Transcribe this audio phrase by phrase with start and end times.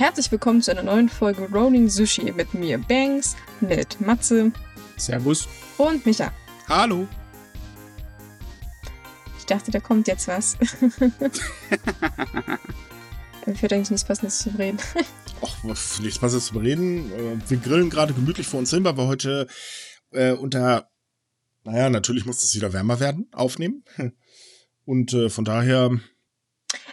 [0.00, 4.50] Herzlich willkommen zu einer neuen Folge Rolling Sushi mit mir, Banks, mit Matze.
[4.96, 5.46] Servus.
[5.76, 6.32] Und Micha.
[6.68, 7.06] Hallo.
[9.36, 10.56] Ich dachte, da kommt jetzt was.
[13.44, 14.78] Mir fällt eigentlich nichts Passendes zu reden.
[15.42, 15.64] Ach,
[16.00, 17.12] nichts Passendes zu reden.
[17.12, 19.48] Äh, wir grillen gerade gemütlich vor uns hin, weil wir heute
[20.12, 20.88] äh, unter,
[21.64, 23.84] naja, natürlich muss es wieder wärmer werden, aufnehmen.
[24.86, 26.00] Und äh, von daher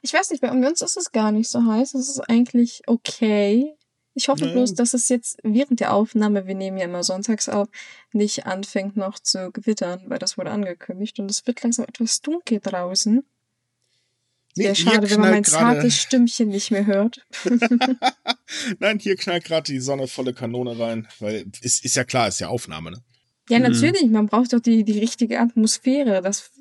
[0.01, 1.93] ich weiß nicht, bei uns ist es gar nicht so heiß.
[1.93, 3.75] Es ist eigentlich okay.
[4.13, 4.51] Ich hoffe ja.
[4.51, 7.67] bloß, dass es jetzt während der Aufnahme, wir nehmen ja immer sonntags auf,
[8.13, 12.59] nicht anfängt noch zu gewittern, weil das wurde angekündigt und es wird langsam etwas dunkel
[12.59, 13.23] draußen.
[14.55, 17.23] Sehr nee, schade, wenn man mein zartes Stimmchen nicht mehr hört.
[18.79, 22.39] Nein, hier knallt gerade die Sonne volle Kanone rein, weil es ist ja klar, ist
[22.39, 23.03] ja Aufnahme, ne?
[23.49, 24.11] Ja, natürlich, mhm.
[24.11, 26.21] man braucht doch die, die richtige Atmosphäre.
[26.21, 26.51] Das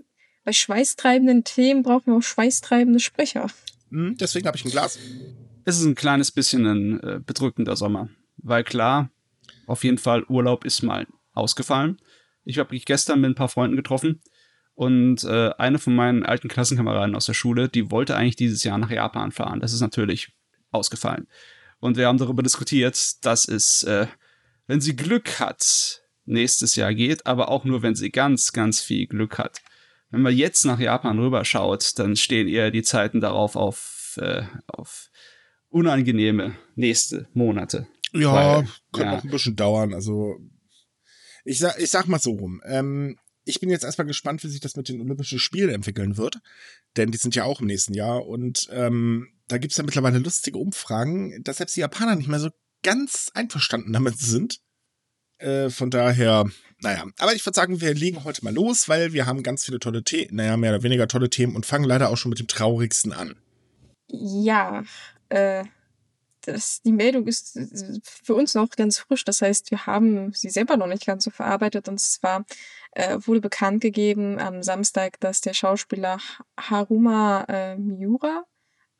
[0.46, 3.48] bei schweißtreibenden Themen brauchen wir auch schweißtreibende Sprecher.
[3.90, 4.96] Mhm, deswegen habe ich ein Glas.
[5.64, 8.08] Es ist ein kleines bisschen ein äh, bedrückender Sommer.
[8.36, 9.10] Weil klar,
[9.66, 11.98] auf jeden Fall Urlaub ist mal ausgefallen.
[12.44, 14.22] Ich habe mich gestern mit ein paar Freunden getroffen
[14.76, 18.78] und äh, eine von meinen alten Klassenkameraden aus der Schule, die wollte eigentlich dieses Jahr
[18.78, 19.58] nach Japan fahren.
[19.58, 20.28] Das ist natürlich
[20.70, 21.26] ausgefallen.
[21.80, 24.06] Und wir haben darüber diskutiert, dass es, äh,
[24.68, 29.08] wenn sie Glück hat, nächstes Jahr geht, aber auch nur, wenn sie ganz, ganz viel
[29.08, 29.60] Glück hat.
[30.10, 35.10] Wenn man jetzt nach Japan rüberschaut, dann stehen eher die Zeiten darauf auf, äh, auf
[35.68, 37.86] unangenehme nächste Monate.
[38.12, 39.16] Ja, Weil, könnte ja.
[39.16, 39.92] noch ein bisschen dauern.
[39.92, 40.36] Also
[41.44, 42.60] ich sag, ich sag mal so rum.
[42.64, 46.40] Ähm, ich bin jetzt erstmal gespannt, wie sich das mit den Olympischen Spielen entwickeln wird.
[46.96, 48.26] Denn die sind ja auch im nächsten Jahr.
[48.26, 52.50] Und ähm, da gibt's ja mittlerweile lustige Umfragen, dass selbst die Japaner nicht mehr so
[52.82, 54.60] ganz einverstanden damit sind.
[55.38, 59.26] Äh, von daher, naja, aber ich würde sagen, wir legen heute mal los, weil wir
[59.26, 62.16] haben ganz viele tolle Themen, naja, mehr oder weniger tolle Themen und fangen leider auch
[62.16, 63.36] schon mit dem traurigsten an.
[64.08, 64.84] Ja,
[65.30, 65.64] äh,
[66.46, 67.58] das, die Meldung ist
[68.02, 69.24] für uns noch ganz frisch.
[69.24, 71.88] Das heißt, wir haben sie selber noch nicht ganz so verarbeitet.
[71.88, 72.44] Und zwar
[72.92, 76.18] äh, wurde bekannt gegeben am Samstag, dass der Schauspieler
[76.58, 78.44] Haruma äh, Miura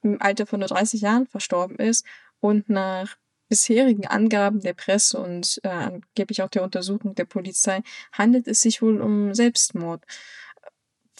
[0.03, 2.05] im Alter von nur 30 Jahren verstorben ist
[2.41, 3.17] und nach
[3.49, 8.83] bisherigen Angaben der Presse und äh, angeblich auch der Untersuchung der Polizei handelt es sich
[8.83, 10.05] wohl um Selbstmord.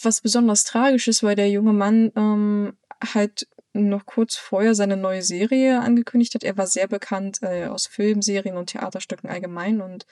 [0.03, 2.77] Was besonders tragisch ist, weil der junge Mann ähm,
[3.15, 6.45] halt noch kurz vorher seine neue Serie angekündigt hat.
[6.45, 10.07] Er war sehr bekannt äh, aus Filmserien und Theaterstücken allgemein und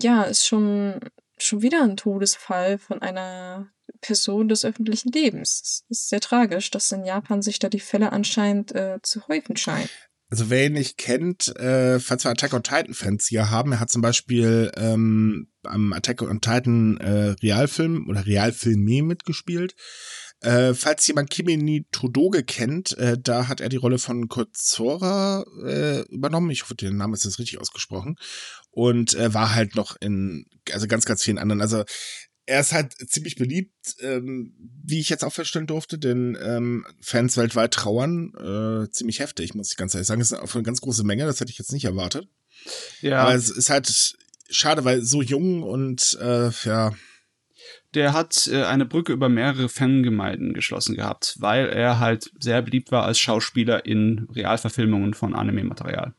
[0.00, 1.00] ja, ist schon
[1.38, 3.68] schon wieder ein Todesfall von einer
[4.00, 5.84] Person des öffentlichen Lebens.
[5.88, 9.56] Es ist sehr tragisch, dass in Japan sich da die Fälle anscheinend äh, zu häufen
[9.56, 9.88] scheinen.
[10.32, 13.80] Also wer ihn nicht kennt, äh, falls wir Attack on Titan Fans hier haben, er
[13.80, 19.74] hat zum Beispiel ähm, am Attack on Titan äh, Realfilm oder Realfilme mitgespielt.
[20.40, 25.44] Äh, falls jemand Kimi ni Todoge kennt, äh, da hat er die Rolle von Kozora
[25.66, 26.48] äh, übernommen.
[26.48, 28.16] Ich hoffe, der Name ist jetzt richtig ausgesprochen.
[28.70, 31.60] Und äh, war halt noch in, also ganz, ganz vielen anderen.
[31.60, 31.84] Also
[32.52, 34.52] er ist halt ziemlich beliebt, ähm,
[34.84, 39.72] wie ich jetzt auch feststellen durfte, denn ähm, Fans weltweit trauern äh, ziemlich heftig, muss
[39.72, 40.20] ich ganz ehrlich sagen.
[40.20, 42.28] Das ist eine ganz große Menge, das hätte ich jetzt nicht erwartet.
[43.00, 43.22] Ja.
[43.22, 44.18] Aber es ist halt
[44.50, 46.92] schade, weil so jung und äh, ja.
[47.94, 52.92] Der hat äh, eine Brücke über mehrere Fangemeinden geschlossen gehabt, weil er halt sehr beliebt
[52.92, 56.14] war als Schauspieler in Realverfilmungen von Anime-Material.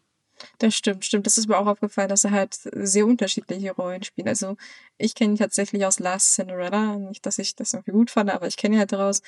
[0.60, 1.26] Das stimmt, stimmt.
[1.26, 4.28] Das ist mir auch aufgefallen, dass er halt sehr unterschiedliche Rollen spielt.
[4.28, 4.56] Also
[4.98, 6.98] ich kenne ihn tatsächlich aus Last Cinderella.
[6.98, 9.22] Nicht, dass ich das irgendwie gut fand, aber ich kenne ihn halt daraus.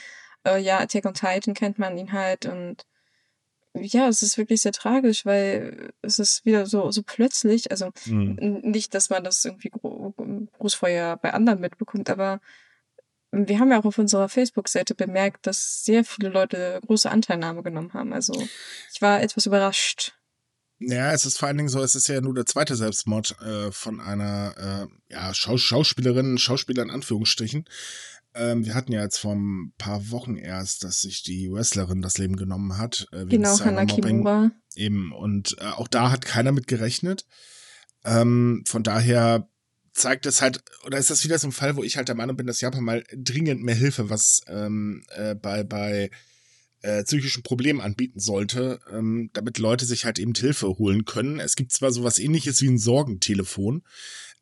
[0.45, 2.85] Äh, ja, Attack on Titan kennt man ihn halt und
[3.77, 8.61] ja, es ist wirklich sehr tragisch, weil es ist wieder so, so plötzlich, also mhm.
[8.63, 12.39] nicht, dass man das irgendwie groß vorher bei anderen mitbekommt, aber
[13.31, 17.93] wir haben ja auch auf unserer Facebook-Seite bemerkt, dass sehr viele Leute große Anteilnahme genommen
[17.93, 18.13] haben.
[18.13, 18.33] Also
[18.93, 20.13] ich war etwas überrascht.
[20.79, 23.71] Ja, es ist vor allen Dingen so, es ist ja nur der zweite Selbstmord äh,
[23.71, 27.65] von einer äh, ja, Schaus Schauspielerin, Schauspieler in Anführungsstrichen.
[28.33, 32.17] Ähm, wir hatten ja jetzt vor ein paar Wochen erst, dass sich die Wrestlerin das
[32.17, 33.07] Leben genommen hat.
[33.13, 34.51] Äh, genau, Hannah Kimura.
[34.75, 37.25] Eben, und äh, auch da hat keiner mit gerechnet.
[38.03, 39.47] Ähm, von daher
[39.93, 42.35] zeigt es halt, oder ist das wieder so ein Fall, wo ich halt der Meinung
[42.35, 46.11] bin, dass Japan mal dringend mehr Hilfe, was ähm, äh, bei, bei
[46.85, 51.39] äh, psychischen Problemen anbieten sollte, ähm, damit Leute sich halt eben Hilfe holen können.
[51.39, 53.83] Es gibt zwar sowas ähnliches wie ein Sorgentelefon,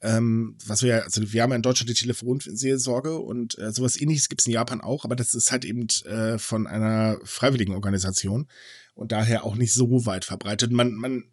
[0.01, 3.99] ähm, was wir ja, also wir haben ja in Deutschland die Telefonseelsorge und äh, sowas
[3.99, 7.73] ähnliches gibt es in Japan auch, aber das ist halt eben äh, von einer freiwilligen
[7.73, 8.47] Organisation
[8.95, 10.71] und daher auch nicht so weit verbreitet.
[10.71, 11.23] Man, man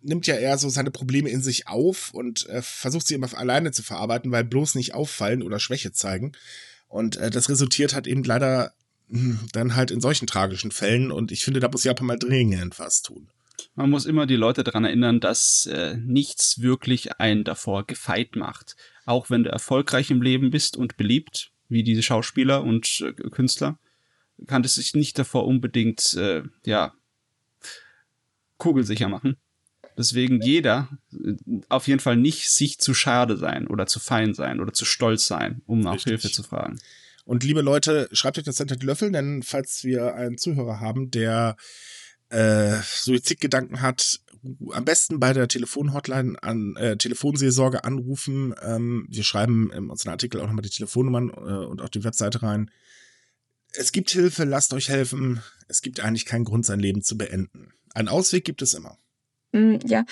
[0.00, 3.72] nimmt ja eher so seine Probleme in sich auf und äh, versucht sie immer alleine
[3.72, 6.32] zu verarbeiten, weil bloß nicht auffallen oder Schwäche zeigen.
[6.88, 8.72] Und äh, das resultiert halt eben leider
[9.08, 13.02] dann halt in solchen tragischen Fällen und ich finde, da muss Japan mal dringend was
[13.02, 13.28] tun.
[13.76, 18.76] Man muss immer die Leute daran erinnern, dass äh, nichts wirklich einen davor gefeit macht.
[19.04, 23.78] Auch wenn du erfolgreich im Leben bist und beliebt, wie diese Schauspieler und äh, Künstler,
[24.46, 26.94] kann es sich nicht davor unbedingt, äh, ja,
[28.58, 29.36] kugelsicher machen.
[29.96, 31.34] Deswegen jeder äh,
[31.68, 35.26] auf jeden Fall nicht sich zu schade sein oder zu fein sein oder zu stolz
[35.26, 36.78] sein, um nach Hilfe zu fragen.
[37.24, 41.10] Und liebe Leute, schreibt euch das hinter die Löffel, denn falls wir einen Zuhörer haben,
[41.10, 41.56] der
[42.28, 44.20] äh, Suizidgedanken hat,
[44.72, 48.54] am besten bei der Telefonhotline an äh, Telefonseelsorge anrufen.
[48.62, 52.42] Ähm, wir schreiben in unseren Artikel auch nochmal die Telefonnummern äh, und auch die Webseite
[52.42, 52.70] rein.
[53.72, 55.42] Es gibt Hilfe, lasst euch helfen.
[55.68, 57.72] Es gibt eigentlich keinen Grund, sein Leben zu beenden.
[57.94, 58.98] Einen Ausweg gibt es immer.
[59.52, 60.04] Mm, ja,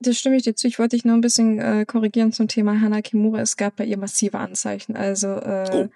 [0.00, 0.66] das stimme ich dir zu.
[0.66, 3.40] Ich wollte dich nur ein bisschen äh, korrigieren zum Thema Hana Kimura.
[3.40, 4.96] Es gab bei ihr massive Anzeichen.
[4.96, 5.88] Also äh, oh.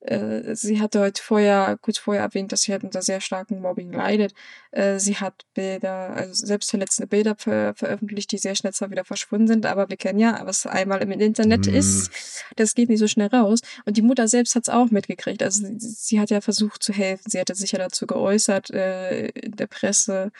[0.00, 3.92] Äh, sie hatte heute vorher, kurz vorher erwähnt, dass sie halt unter sehr starkem Mobbing
[3.92, 4.32] leidet.
[4.70, 9.48] Äh, sie hat Bilder, also selbstverletzende Bilder ver veröffentlicht, die sehr schnell zwar wieder verschwunden
[9.48, 11.74] sind, aber wir kennen ja, was einmal im Internet mm.
[11.74, 13.60] ist, das geht nicht so schnell raus.
[13.86, 15.42] Und die Mutter selbst hat es auch mitgekriegt.
[15.42, 17.30] Also sie, sie, hat ja versucht zu helfen.
[17.30, 20.30] Sie hatte sich ja dazu geäußert äh, in der Presse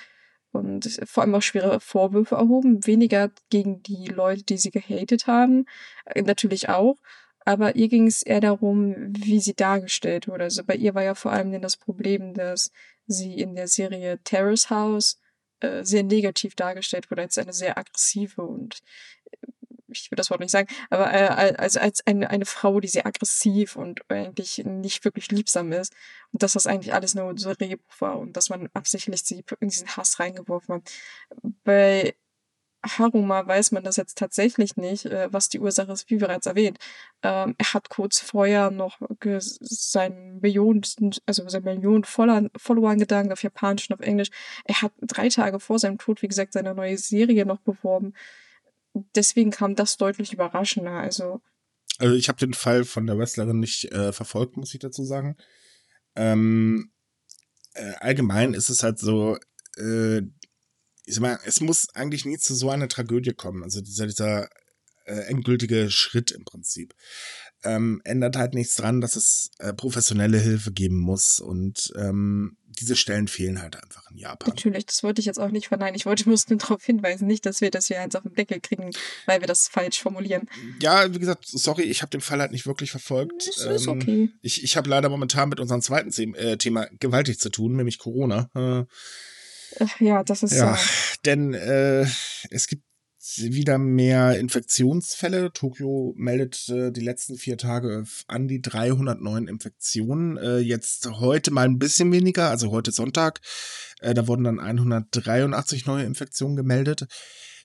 [0.53, 2.87] und vor allem auch schwere Vorwürfe erhoben.
[2.87, 5.67] Weniger gegen die Leute, die sie gehatet haben,
[6.07, 6.97] äh, natürlich auch,
[7.49, 10.45] aber ihr ging es eher darum, wie sie dargestellt wurde.
[10.45, 12.71] Also bei ihr war ja vor allem das Problem, dass
[13.07, 15.19] sie in der Serie Terrace House
[15.61, 18.81] äh, sehr negativ dargestellt wurde als eine sehr aggressive und
[19.31, 19.47] äh,
[19.91, 23.07] ich will das Wort nicht sagen, aber äh, als, als eine, eine Frau, die sehr
[23.07, 25.95] aggressiv und eigentlich nicht wirklich liebsam ist.
[26.33, 29.69] Und dass das eigentlich alles nur so Drehbuch war und dass man absichtlich sie in
[29.71, 30.93] diesen Hass reingeworfen hat.
[31.65, 32.15] Bei
[32.85, 36.79] Haruma weiß man das jetzt tatsächlich nicht, äh, was die Ursache ist, wie bereits erwähnt.
[37.23, 39.01] Ähm, er hat kurz vorher noch
[39.61, 40.83] seinen Millionen,
[41.27, 44.31] also seinen Millionen Followern gedankt, auf Japanisch und auf Englisch.
[44.65, 48.15] Er hat drei Tage vor seinem Tod, wie gesagt, seine neue Serie noch beworben.
[49.15, 50.93] Deswegen kam das deutlich überraschender.
[50.93, 51.41] Also,
[51.99, 55.37] also ich habe den Fall von der Wrestlerin nicht äh, verfolgt, muss ich dazu sagen.
[56.15, 56.93] Ähm,
[57.75, 59.37] äh, allgemein ist es halt so,
[59.77, 60.23] äh,
[61.09, 63.63] ich sag mal, es muss eigentlich nie zu so einer Tragödie kommen.
[63.63, 64.49] Also dieser, dieser
[65.07, 66.95] äh, endgültige Schritt im Prinzip.
[67.65, 72.95] Ähm, ändert halt nichts dran, dass es äh, professionelle Hilfe geben muss und ähm, diese
[72.95, 74.51] Stellen fehlen halt einfach in Japan.
[74.51, 75.97] Natürlich, das wollte ich jetzt auch nicht verneinen.
[75.97, 78.61] Ich wollte bloß nur darauf hinweisen, nicht, dass wir das hier eins auf den Deckel
[78.61, 78.91] kriegen,
[79.27, 80.49] weil wir das falsch formulieren.
[80.81, 83.49] Ja, wie gesagt, sorry, ich habe den Fall halt nicht wirklich verfolgt.
[83.49, 84.31] Das ist ähm, okay.
[84.43, 88.51] Ich, ich habe leider momentan mit unserem zweiten äh, Thema gewaltig zu tun, nämlich Corona.
[88.55, 88.85] Äh,
[90.01, 90.75] ja, das ist ja.
[90.75, 90.79] ja.
[91.25, 92.07] Denn äh,
[92.51, 92.85] es gibt
[93.37, 95.53] wieder mehr Infektionsfälle.
[95.53, 100.37] Tokio meldet äh, die letzten vier Tage an die 309 Infektionen.
[100.39, 103.41] Äh, jetzt heute mal ein bisschen weniger, also heute Sonntag.
[104.01, 107.07] Äh, da wurden dann 183 neue Infektionen gemeldet.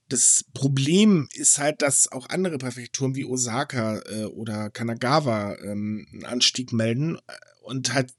[0.10, 6.26] Das Problem ist halt, dass auch andere Präfekturen wie Osaka äh, oder Kanagawa ähm, einen
[6.26, 7.34] Anstieg melden äh,
[7.64, 8.14] und halt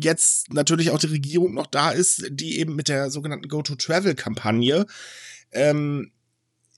[0.00, 4.86] jetzt natürlich auch die Regierung noch da ist, die eben mit der sogenannten Go-to-Travel-Kampagne
[5.52, 6.12] ähm,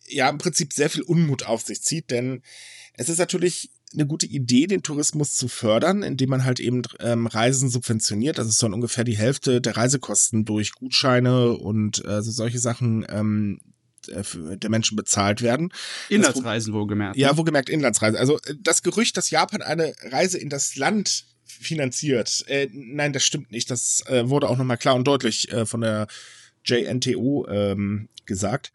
[0.06, 2.42] ja im Prinzip sehr viel Unmut auf sich zieht, denn
[2.94, 7.26] es ist natürlich eine gute Idee, den Tourismus zu fördern, indem man halt eben ähm,
[7.26, 8.38] Reisen subventioniert.
[8.38, 13.60] Also es soll ungefähr die Hälfte der Reisekosten durch Gutscheine und äh, solche Sachen ähm,
[14.08, 15.72] äh, der Menschen bezahlt werden.
[16.08, 17.16] Inlandsreisen wohlgemerkt.
[17.16, 17.38] Ja, ne?
[17.38, 18.18] wohlgemerkt Inlandsreisen.
[18.18, 21.26] Also äh, das Gerücht, dass Japan eine Reise in das Land
[21.60, 22.44] finanziert.
[22.48, 23.70] Äh, nein, das stimmt nicht.
[23.70, 26.06] Das äh, wurde auch nochmal klar und deutlich äh, von der
[26.64, 28.72] JNTO ähm, gesagt.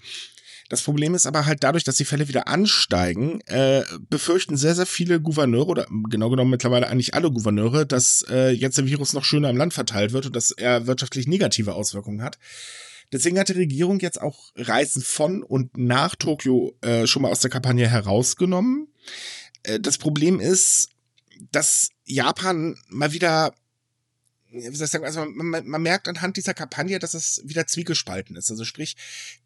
[0.70, 4.86] Das Problem ist aber halt dadurch, dass die Fälle wieder ansteigen, äh, befürchten sehr, sehr
[4.86, 9.24] viele Gouverneure oder genau genommen mittlerweile eigentlich alle Gouverneure, dass äh, jetzt der Virus noch
[9.24, 12.38] schöner im Land verteilt wird und dass er wirtschaftlich negative Auswirkungen hat.
[13.14, 17.40] Deswegen hat die Regierung jetzt auch Reisen von und nach Tokio äh, schon mal aus
[17.40, 18.90] der Kampagne herausgenommen.
[19.64, 20.90] Äh, das Problem ist,
[21.52, 23.54] dass Japan mal wieder
[24.50, 28.36] wie soll ich sagen, also man, man, merkt anhand dieser Kampagne, dass es wieder zwiegespalten
[28.36, 28.50] ist.
[28.50, 28.96] Also sprich,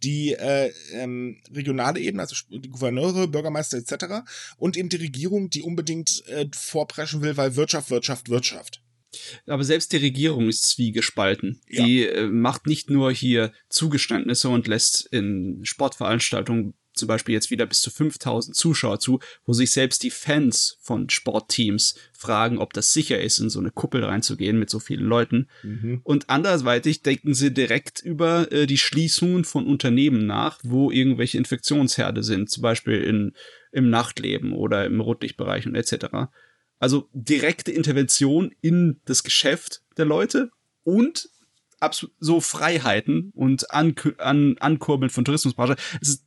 [0.04, 4.24] die äh, ähm, regionale Ebene, also die Gouverneure, Bürgermeister etc.
[4.58, 8.82] und eben die Regierung, die unbedingt äh, vorpreschen will, weil Wirtschaft, Wirtschaft, Wirtschaft.
[9.46, 11.62] Aber selbst die Regierung ist zwiegespalten.
[11.68, 11.84] Ja.
[11.84, 17.66] Die äh, macht nicht nur hier Zugeständnisse und lässt in Sportveranstaltungen zum Beispiel jetzt wieder
[17.66, 22.94] bis zu 5000 Zuschauer zu, wo sich selbst die Fans von Sportteams fragen, ob das
[22.94, 25.50] sicher ist, in so eine Kuppel reinzugehen mit so vielen Leuten.
[25.64, 26.02] Mhm.
[26.04, 32.22] Und andersweitig denken sie direkt über äh, die Schließungen von Unternehmen nach, wo irgendwelche Infektionsherde
[32.22, 33.34] sind, zum Beispiel in,
[33.72, 36.30] im Nachtleben oder im Rotlichtbereich und etc.
[36.78, 40.52] Also direkte Intervention in das Geschäft der Leute
[40.84, 41.30] und
[42.20, 45.76] so Freiheiten und an, an, Ankurbeln von Tourismusbranche.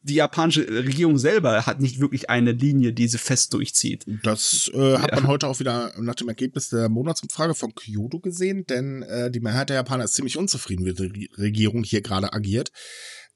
[0.03, 4.05] Die japanische Regierung selber hat nicht wirklich eine Linie, die sie fest durchzieht.
[4.23, 5.17] Das äh, hat ja.
[5.17, 9.41] man heute auch wieder nach dem Ergebnis der Monatsumfrage von Kyoto gesehen, denn äh, die
[9.41, 12.73] Mehrheit der Japaner ist ziemlich unzufrieden, wie die Regierung hier gerade agiert.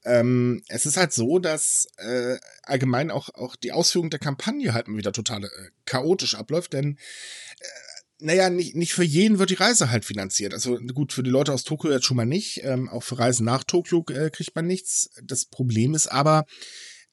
[0.05, 4.87] Ähm, es ist halt so, dass äh, allgemein auch, auch die Ausführung der Kampagne halt
[4.89, 5.49] wieder total äh,
[5.87, 6.99] chaotisch abläuft, denn
[7.59, 7.65] äh,
[8.21, 10.53] naja, nicht, nicht für jeden wird die Reise halt finanziert.
[10.53, 12.61] Also gut, für die Leute aus Tokio jetzt schon mal nicht.
[12.65, 15.11] Ähm, auch für Reisen nach Tokio äh, kriegt man nichts.
[15.23, 16.45] Das Problem ist aber,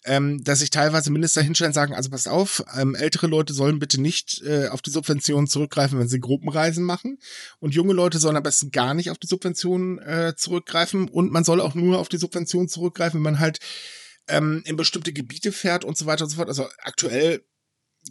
[0.05, 3.79] ähm, dass sich teilweise Minister hinstellen und sagen, also pass auf, ähm, ältere Leute sollen
[3.79, 7.19] bitte nicht äh, auf die Subventionen zurückgreifen, wenn sie Gruppenreisen machen.
[7.59, 11.07] Und junge Leute sollen am besten gar nicht auf die Subventionen äh, zurückgreifen.
[11.07, 13.59] Und man soll auch nur auf die Subventionen zurückgreifen, wenn man halt
[14.27, 16.49] ähm, in bestimmte Gebiete fährt und so weiter und so fort.
[16.49, 17.43] Also aktuell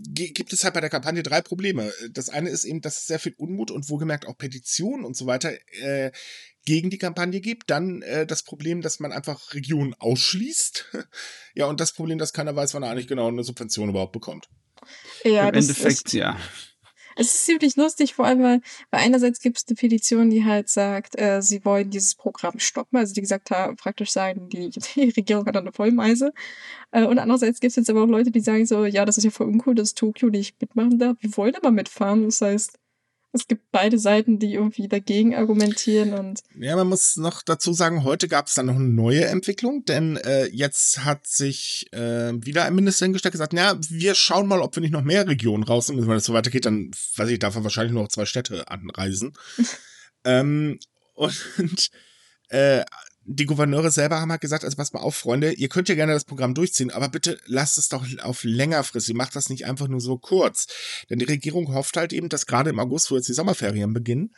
[0.00, 1.92] gibt es halt bei der Kampagne drei Probleme.
[2.10, 5.26] Das eine ist eben, dass es sehr viel Unmut und wohlgemerkt auch Petitionen und so
[5.26, 6.10] weiter äh,
[6.64, 7.70] gegen die Kampagne gibt.
[7.70, 10.96] Dann äh, das Problem, dass man einfach Regionen ausschließt.
[11.54, 14.48] ja, und das Problem, dass keiner weiß, wann er eigentlich genau eine Subvention überhaupt bekommt.
[15.24, 16.38] Ja, Im Endeffekt, ist, ja.
[17.16, 20.68] Es ist ziemlich lustig, vor allem, weil, weil einerseits gibt es eine Petition, die halt
[20.68, 22.99] sagt, äh, sie wollen dieses Programm stoppen.
[22.99, 26.33] Also die gesagt haben, praktisch sagen, die, die Regierung hat eine Vollmeise.
[26.90, 29.25] Äh, und andererseits gibt es jetzt aber auch Leute, die sagen so, ja, das ist
[29.25, 31.16] ja voll uncool, dass Tokio nicht mitmachen darf.
[31.21, 32.25] Wir wollen aber mitfahren.
[32.25, 32.78] Das heißt,
[33.34, 36.40] es gibt beide Seiten, die irgendwie dagegen argumentieren und.
[36.58, 40.16] Ja, man muss noch dazu sagen, heute gab es dann noch eine neue Entwicklung, denn
[40.18, 44.76] äh, jetzt hat sich äh, wieder ein Minister hingestellt gesagt, na, wir schauen mal, ob
[44.76, 46.06] wir nicht noch mehr Regionen rausnehmen.
[46.06, 49.32] Wenn das so weitergeht, dann weiß ich, darf er wahrscheinlich nur noch zwei Städte anreisen.
[50.24, 50.78] ähm,
[51.14, 51.90] und
[52.50, 52.84] äh,
[53.26, 56.12] die Gouverneure selber haben halt gesagt, also pass mal auf, Freunde, ihr könnt ja gerne
[56.12, 60.00] das Programm durchziehen, aber bitte lasst es doch auf längerfristig, macht das nicht einfach nur
[60.00, 60.66] so kurz.
[61.09, 64.35] Denn die Regierung hofft halt eben, dass gerade im August, wo jetzt die Sommerferien beginnen,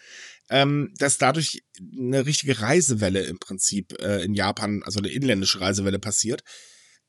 [0.50, 5.98] ähm, dass dadurch eine richtige Reisewelle im Prinzip äh, in Japan, also eine inländische Reisewelle
[5.98, 6.42] passiert.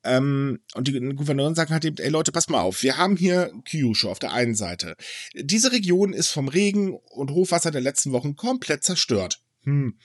[0.04, 3.52] Ähm, und die Gouverneurin sagt halt eben, ey Leute, pass mal auf, wir haben hier
[3.66, 4.96] Kyushu auf der einen Seite.
[5.36, 9.42] Diese Region ist vom Regen und Hochwasser der letzten Wochen komplett zerstört.
[9.64, 9.98] Hm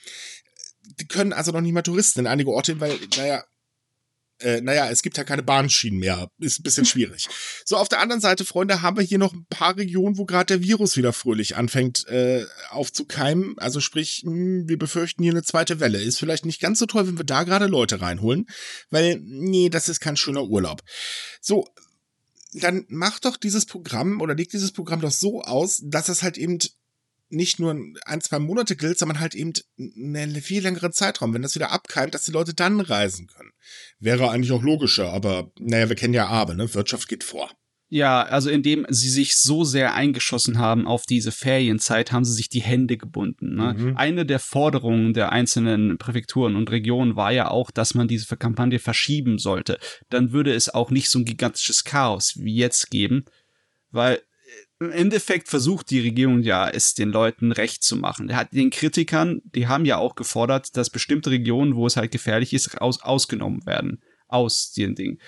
[1.09, 3.43] können also noch nicht mal Touristen in einige Orte hin, weil, naja,
[4.39, 6.29] äh, naja, es gibt ja keine Bahnschienen mehr.
[6.39, 7.27] Ist ein bisschen schwierig.
[7.65, 10.57] So, auf der anderen Seite, Freunde, haben wir hier noch ein paar Regionen, wo gerade
[10.57, 13.57] der Virus wieder fröhlich anfängt äh, aufzukeimen.
[13.57, 16.01] Also sprich, mh, hm, wir befürchten hier eine zweite Welle.
[16.01, 18.47] Ist vielleicht nicht ganz so toll, wenn wir da gerade Leute reinholen,
[18.89, 20.81] weil, nee, das ist kein schöner Urlaub.
[21.39, 21.69] So,
[22.53, 26.37] dann mach doch dieses Programm oder leg dieses Programm doch so aus, dass es halt
[26.37, 26.59] eben
[27.33, 27.75] nicht nur
[28.05, 32.13] ein, zwei Monate gilt, sondern halt eben einen viel längeren Zeitraum, wenn das wieder abkeimt,
[32.13, 33.51] dass die Leute dann reisen können.
[33.99, 36.73] Wäre eigentlich auch logischer, aber naja, wir kennen ja Abe, ne?
[36.73, 37.49] Wirtschaft geht vor.
[37.93, 42.49] Ja, also indem sie sich so sehr eingeschossen haben auf diese Ferienzeit, haben sie sich
[42.49, 43.53] die Hände gebunden.
[43.53, 43.75] Ne?
[43.77, 43.97] Mhm.
[43.97, 48.79] Eine der Forderungen der einzelnen Präfekturen und Regionen war ja auch, dass man diese Kampagne
[48.79, 49.77] verschieben sollte.
[50.09, 53.25] Dann würde es auch nicht so ein gigantisches Chaos wie jetzt geben,
[53.91, 54.23] weil
[54.85, 58.29] im Endeffekt versucht die Regierung ja, es den Leuten recht zu machen.
[58.29, 62.11] Er hat den Kritikern, die haben ja auch gefordert, dass bestimmte Regionen, wo es halt
[62.11, 65.19] gefährlich ist, aus, ausgenommen werden aus den Dingen.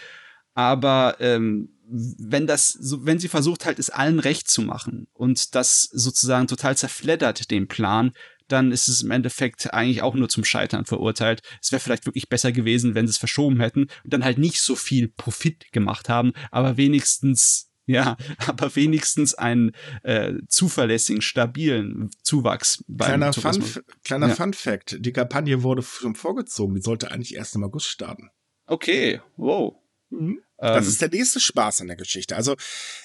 [0.54, 5.54] Aber ähm, wenn das, so, wenn sie versucht halt, es allen recht zu machen und
[5.54, 8.12] das sozusagen total zerfleddert den Plan,
[8.48, 11.42] dann ist es im Endeffekt eigentlich auch nur zum Scheitern verurteilt.
[11.62, 14.62] Es wäre vielleicht wirklich besser gewesen, wenn sie es verschoben hätten und dann halt nicht
[14.62, 19.72] so viel Profit gemacht haben, aber wenigstens ja, aber wenigstens einen
[20.04, 23.64] äh, zuverlässigen, stabilen Zuwachs Kleiner, Fun,
[24.04, 24.36] kleiner ja.
[24.36, 28.30] Fun Fact, die Kampagne wurde schon vorgezogen, die sollte eigentlich erst im August starten.
[28.66, 29.76] Okay, wow.
[30.10, 30.42] Mhm.
[30.58, 30.92] Das ähm.
[30.92, 32.36] ist der nächste Spaß an der Geschichte.
[32.36, 32.56] Also,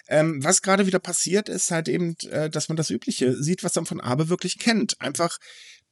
[0.08, 3.74] ähm, was gerade wieder passiert, ist halt eben, äh, dass man das Übliche sieht, was
[3.74, 5.00] man von Abe wirklich kennt.
[5.00, 5.38] Einfach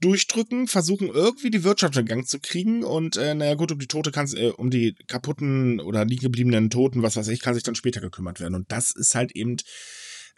[0.01, 3.87] durchdrücken, versuchen irgendwie die Wirtschaft in Gang zu kriegen und äh, naja gut, um die
[3.87, 7.63] Tote kann äh, um die kaputten oder liegen gebliebenen Toten, was weiß ich, kann sich
[7.65, 8.55] dann später gekümmert werden.
[8.55, 9.57] Und das ist halt eben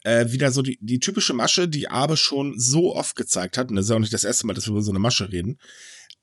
[0.04, 3.70] äh, wieder so die, die typische Masche, die Abe schon so oft gezeigt hat.
[3.70, 5.30] Und das ist ja auch nicht das erste Mal, dass wir über so eine Masche
[5.30, 5.58] reden.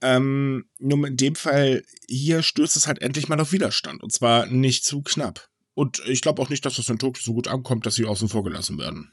[0.01, 4.03] Ähm, nur in dem Fall hier stößt es halt endlich mal auf Widerstand.
[4.03, 5.47] Und zwar nicht zu knapp.
[5.73, 8.29] Und ich glaube auch nicht, dass das in Tokio so gut ankommt, dass sie außen
[8.29, 9.11] vor gelassen werden.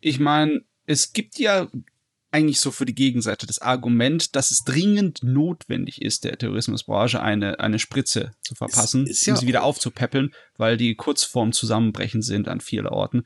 [0.00, 1.68] Ich meine, es gibt ja
[2.34, 7.60] eigentlich so für die Gegenseite das Argument, dass es dringend notwendig ist, der Tourismusbranche eine,
[7.60, 12.48] eine Spritze zu verpassen, ja um sie wieder aufzupäppeln, weil die kurz vorm Zusammenbrechen sind
[12.48, 13.22] an vielen Orten.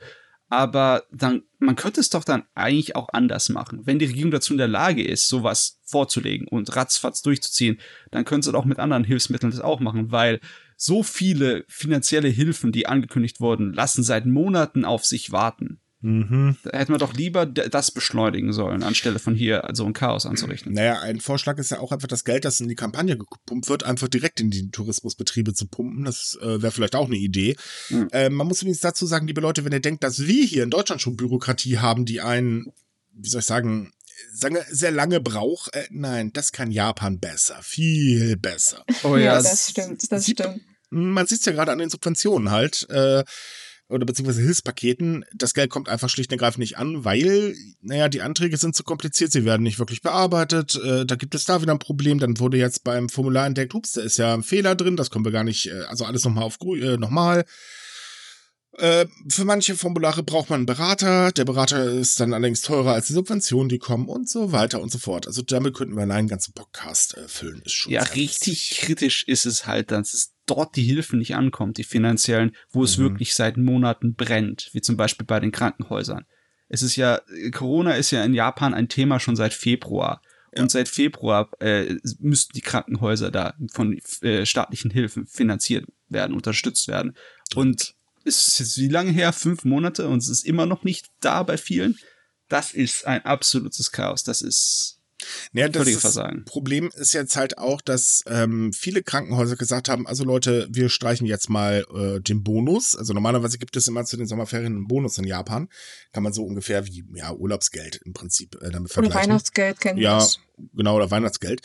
[0.51, 3.87] Aber dann, man könnte es doch dann eigentlich auch anders machen.
[3.87, 8.51] Wenn die Regierung dazu in der Lage ist, sowas vorzulegen und ratzfatz durchzuziehen, dann könnte
[8.51, 10.39] es auch mit anderen Hilfsmitteln das auch machen, weil
[10.77, 15.81] so viele finanzielle Hilfen, die angekündigt wurden, lassen seit Monaten auf sich warten.
[16.01, 16.57] Mhm.
[16.63, 20.73] Da hätten wir doch lieber das beschleunigen sollen, anstelle von hier so ein Chaos anzurichten.
[20.73, 23.83] Naja, ein Vorschlag ist ja auch einfach das Geld, das in die Kampagne gepumpt wird,
[23.83, 26.05] einfach direkt in die Tourismusbetriebe zu pumpen.
[26.05, 27.57] Das äh, wäre vielleicht auch eine Idee.
[27.89, 28.09] Mhm.
[28.13, 30.71] Äh, man muss übrigens dazu sagen, liebe Leute, wenn ihr denkt, dass wir hier in
[30.71, 32.73] Deutschland schon Bürokratie haben, die einen,
[33.13, 33.93] wie soll ich sagen,
[34.33, 37.59] sehr lange braucht, äh, nein, das kann Japan besser.
[37.63, 38.85] Viel besser.
[39.03, 40.61] Oh ja, ja das stimmt, das stimmt.
[40.91, 42.89] Man sieht es ja gerade an den Subventionen halt.
[42.89, 43.25] Äh,
[43.89, 45.25] oder beziehungsweise Hilfspaketen.
[45.35, 48.85] Das Geld kommt einfach schlicht und ergreifend nicht an, weil, naja, die Anträge sind zu
[48.85, 50.77] kompliziert, sie werden nicht wirklich bearbeitet.
[50.77, 52.19] Äh, da gibt es da wieder ein Problem.
[52.19, 55.25] Dann wurde jetzt beim Formular entdeckt, ups, da ist ja ein Fehler drin, das können
[55.25, 57.45] wir gar nicht, äh, also alles nochmal auf äh, nochmal.
[58.79, 61.33] Äh, für manche Formulare braucht man einen Berater.
[61.33, 64.93] Der Berater ist dann allerdings teurer als die Subventionen, die kommen und so weiter und
[64.93, 65.27] so fort.
[65.27, 67.63] Also damit könnten wir einen ganzen Podcast äh, füllen.
[67.65, 71.79] Ist schon ja, richtig kritisch ist es halt, dass es dort die Hilfen nicht ankommt,
[71.79, 73.03] die finanziellen, wo es mhm.
[73.05, 76.25] wirklich seit Monaten brennt, wie zum Beispiel bei den Krankenhäusern.
[76.69, 77.21] Es ist ja,
[77.53, 80.23] Corona ist ja in Japan ein Thema schon seit Februar.
[80.55, 80.63] Ja.
[80.63, 86.89] Und seit Februar äh, müssten die Krankenhäuser da von äh, staatlichen Hilfen finanziert werden, unterstützt
[86.89, 87.17] werden.
[87.55, 89.33] Und ist jetzt wie lange her?
[89.33, 91.99] Fünf Monate und es ist immer noch nicht da bei vielen.
[92.49, 94.25] Das ist ein absolutes Chaos.
[94.25, 94.98] Das ist
[95.53, 96.45] ja, das Versagen.
[96.45, 101.27] Problem ist jetzt halt auch, dass ähm, viele Krankenhäuser gesagt haben, also Leute, wir streichen
[101.27, 102.95] jetzt mal äh, den Bonus.
[102.97, 105.69] Also normalerweise gibt es immer zu den Sommerferien einen Bonus in Japan.
[106.13, 109.17] Kann man so ungefähr wie ja, Urlaubsgeld im Prinzip äh, damit vergleichen.
[109.17, 110.41] Oder Weihnachtsgeld kennen Ja, das.
[110.75, 111.63] genau, oder Weihnachtsgeld.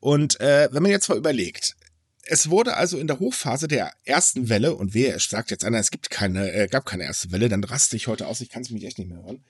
[0.00, 1.76] Und äh, wenn man jetzt mal überlegt,
[2.24, 5.90] es wurde also in der Hochphase der ersten Welle, und wer sagt jetzt einer, es
[5.90, 8.70] gibt keine, äh, gab keine erste Welle, dann raste ich heute aus, ich kann es
[8.70, 9.44] mich echt nicht mehr hören.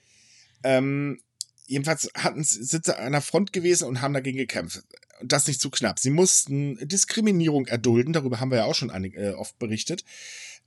[0.64, 1.21] Ähm,
[1.66, 4.83] jedenfalls hatten, sind sie an der Front gewesen und haben dagegen gekämpft.
[5.21, 5.99] Und das nicht zu knapp.
[5.99, 10.04] Sie mussten Diskriminierung erdulden, darüber haben wir ja auch schon einig, äh, oft berichtet.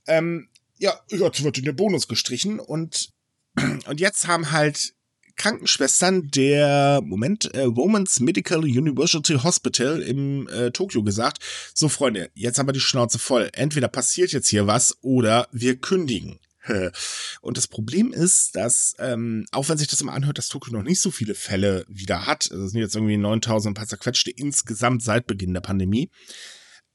[0.06, 0.48] Ähm,
[0.78, 3.10] ja, jetzt wird in der Bonus gestrichen und,
[3.86, 4.94] und jetzt haben halt
[5.36, 11.38] Krankenschwestern der, Moment, äh, Women's Medical University Hospital im äh, Tokio gesagt,
[11.74, 13.50] so Freunde, jetzt haben wir die Schnauze voll.
[13.52, 16.40] Entweder passiert jetzt hier was oder wir kündigen.
[17.40, 20.82] Und das Problem ist, dass, ähm, auch wenn sich das immer anhört, dass Tokio noch
[20.82, 24.30] nicht so viele Fälle wieder hat, also es sind jetzt irgendwie 9000 ein paar zerquetschte
[24.30, 26.10] insgesamt seit Beginn der Pandemie,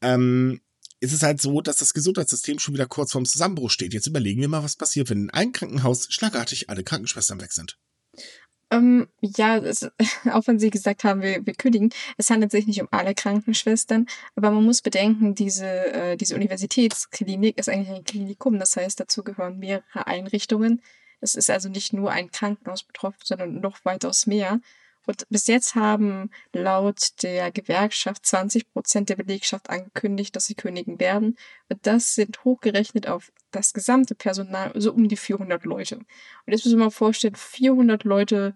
[0.01, 0.61] ähm,
[0.99, 3.93] ist es halt so, dass das Gesundheitssystem schon wieder kurz vorm Zusammenbruch steht.
[3.93, 7.77] Jetzt überlegen wir mal, was passiert, wenn in einem Krankenhaus schlagartig alle Krankenschwestern weg sind.
[8.71, 9.83] Ähm, ja, es,
[10.31, 14.07] auch wenn Sie gesagt haben, wir, wir kündigen, es handelt sich nicht um alle Krankenschwestern,
[14.35, 19.23] aber man muss bedenken, diese, äh, diese Universitätsklinik ist eigentlich ein Klinikum, das heißt, dazu
[19.23, 20.81] gehören mehrere Einrichtungen.
[21.19, 24.59] Es ist also nicht nur ein Krankenhaus betroffen, sondern noch weitaus mehr.
[25.07, 30.99] Und bis jetzt haben laut der Gewerkschaft 20 Prozent der Belegschaft angekündigt, dass sie kündigen
[30.99, 31.37] werden.
[31.69, 35.97] Und das sind hochgerechnet auf das gesamte Personal, so um die 400 Leute.
[35.97, 36.07] Und
[36.47, 38.55] jetzt müssen wir mal vorstellen, 400 Leute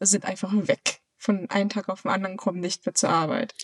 [0.00, 1.00] sind einfach weg.
[1.16, 3.54] Von einem Tag auf den anderen kommen nicht mehr zur Arbeit.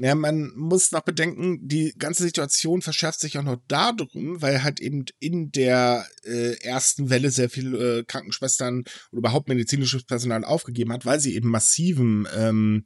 [0.00, 4.78] Ja, man muss noch bedenken, die ganze Situation verschärft sich auch noch darum, weil halt
[4.78, 10.92] eben in der äh, ersten Welle sehr viele äh, Krankenschwestern oder überhaupt medizinisches Personal aufgegeben
[10.92, 12.84] hat, weil sie eben massiven ähm,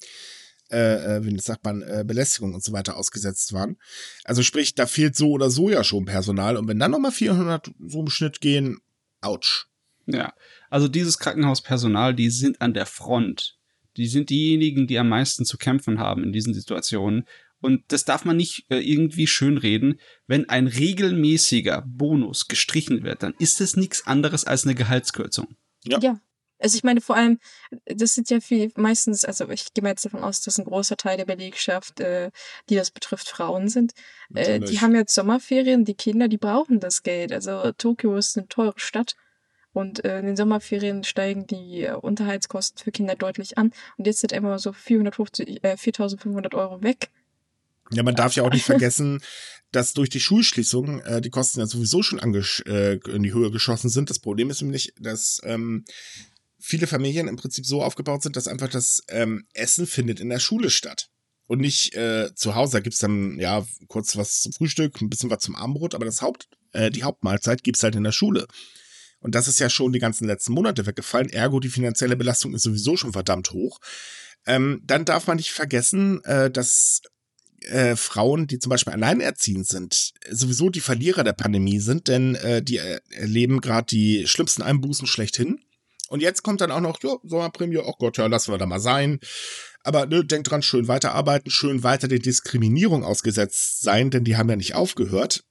[0.71, 3.77] äh, äh wie sagt man, äh, Belästigung und so weiter ausgesetzt waren.
[4.25, 7.73] Also sprich, da fehlt so oder so ja schon Personal und wenn dann nochmal 400
[7.89, 8.81] so im Schnitt gehen,
[9.21, 9.67] ouch.
[10.07, 10.33] Ja,
[10.71, 13.59] also dieses Krankenhauspersonal, die sind an der Front
[13.97, 17.25] die sind diejenigen, die am meisten zu kämpfen haben in diesen Situationen.
[17.61, 20.01] Und das darf man nicht äh, irgendwie schönreden.
[20.27, 25.57] Wenn ein regelmäßiger Bonus gestrichen wird, dann ist das nichts anderes als eine Gehaltskürzung.
[25.85, 26.01] Ja.
[26.01, 26.21] ja.
[26.59, 27.39] Also ich meine vor allem,
[27.87, 30.97] das sind ja viel, meistens, also ich gehe mal jetzt davon aus, dass ein großer
[30.97, 32.31] Teil der Belegschaft, äh,
[32.69, 33.93] die das betrifft, Frauen sind.
[34.33, 37.33] Äh, die haben jetzt Sommerferien, die Kinder, die brauchen das Geld.
[37.33, 39.17] Also Tokio ist eine teure Stadt
[39.73, 43.73] und äh, in den Sommerferien steigen die äh, Unterhaltskosten für Kinder deutlich an.
[43.97, 47.09] Und jetzt sind immer so 450, äh, 4500 Euro weg.
[47.91, 49.21] Ja, man darf ja auch nicht vergessen,
[49.71, 53.89] dass durch die Schulschließung äh, die Kosten ja sowieso schon äh, in die Höhe geschossen
[53.89, 54.11] sind.
[54.11, 55.85] Das Problem ist nämlich, dass ähm,
[56.59, 60.39] viele Familien im Prinzip so aufgebaut sind, dass einfach das ähm, Essen findet in der
[60.39, 61.09] Schule statt.
[61.49, 62.75] Und nicht äh, zu Hause.
[62.75, 66.23] Da gibt's dann ja kurz was zum Frühstück, ein bisschen was zum Abendbrot, aber das
[66.23, 68.47] Haupt, äh, die Hauptmahlzeit gibt's halt in der Schule.
[69.23, 71.31] Und das ist ja schon die ganzen letzten Monate weggefallen.
[71.31, 73.79] Ergo, die finanzielle Belastung ist sowieso schon verdammt hoch.
[74.47, 77.01] Ähm, dann darf man nicht vergessen, äh, dass
[77.67, 82.63] äh, Frauen, die zum Beispiel alleinerziehend sind, sowieso die Verlierer der Pandemie sind, denn äh,
[82.63, 82.79] die
[83.11, 85.61] erleben gerade die schlimmsten Einbußen schlechthin.
[86.09, 88.81] Und jetzt kommt dann auch noch, ja, Sommerprämie, oh Gott, ja, lassen wir da mal
[88.81, 89.21] sein.
[89.83, 94.51] Aber ne, denkt dran, schön weiterarbeiten, schön weiter der Diskriminierung ausgesetzt sein, denn die haben
[94.51, 95.45] ja nicht aufgehört.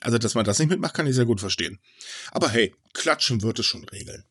[0.00, 1.78] Also, dass man das nicht mitmacht, kann ich sehr gut verstehen.
[2.30, 4.24] Aber hey, klatschen wird es schon regeln.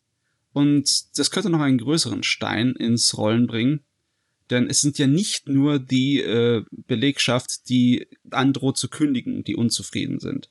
[0.54, 3.82] Und das könnte noch einen größeren Stein ins Rollen bringen.
[4.50, 10.20] Denn es sind ja nicht nur die äh, Belegschaft, die androht zu kündigen, die unzufrieden
[10.20, 10.50] sind.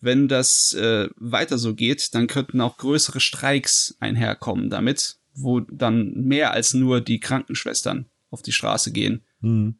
[0.00, 6.12] Wenn das äh, weiter so geht, dann könnten auch größere Streiks einherkommen damit, wo dann
[6.12, 9.24] mehr als nur die Krankenschwestern auf die Straße gehen.
[9.40, 9.78] Hm.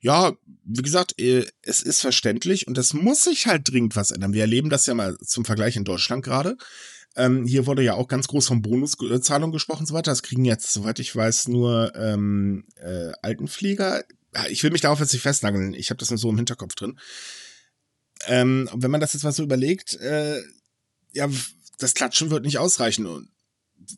[0.00, 0.32] Ja,
[0.64, 4.32] wie gesagt, äh, es ist verständlich und es muss sich halt dringend was ändern.
[4.32, 6.56] Wir erleben das ja mal zum Vergleich in Deutschland gerade.
[7.16, 10.10] Ähm, hier wurde ja auch ganz groß von Bonuszahlungen gesprochen und so weiter.
[10.10, 14.04] Das kriegen jetzt, soweit ich weiß, nur ähm, äh, Altenpfleger.
[14.48, 15.74] Ich will mich darauf jetzt nicht festnageln.
[15.74, 16.98] Ich habe das nur so im Hinterkopf drin.
[18.26, 20.42] Ähm, wenn man das jetzt mal so überlegt, äh,
[21.12, 21.28] ja,
[21.78, 23.28] das Klatschen wird nicht ausreichen,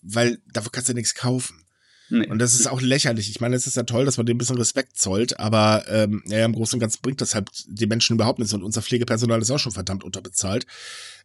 [0.02, 1.65] weil dafür kannst du ja nichts kaufen.
[2.08, 2.26] Nee.
[2.26, 3.30] Und das ist auch lächerlich.
[3.30, 6.22] Ich meine, es ist ja toll, dass man dem ein bisschen Respekt zollt, aber ähm,
[6.26, 9.42] ja, im Großen und Ganzen bringt das halt die Menschen überhaupt nichts und unser Pflegepersonal
[9.42, 10.66] ist auch schon verdammt unterbezahlt.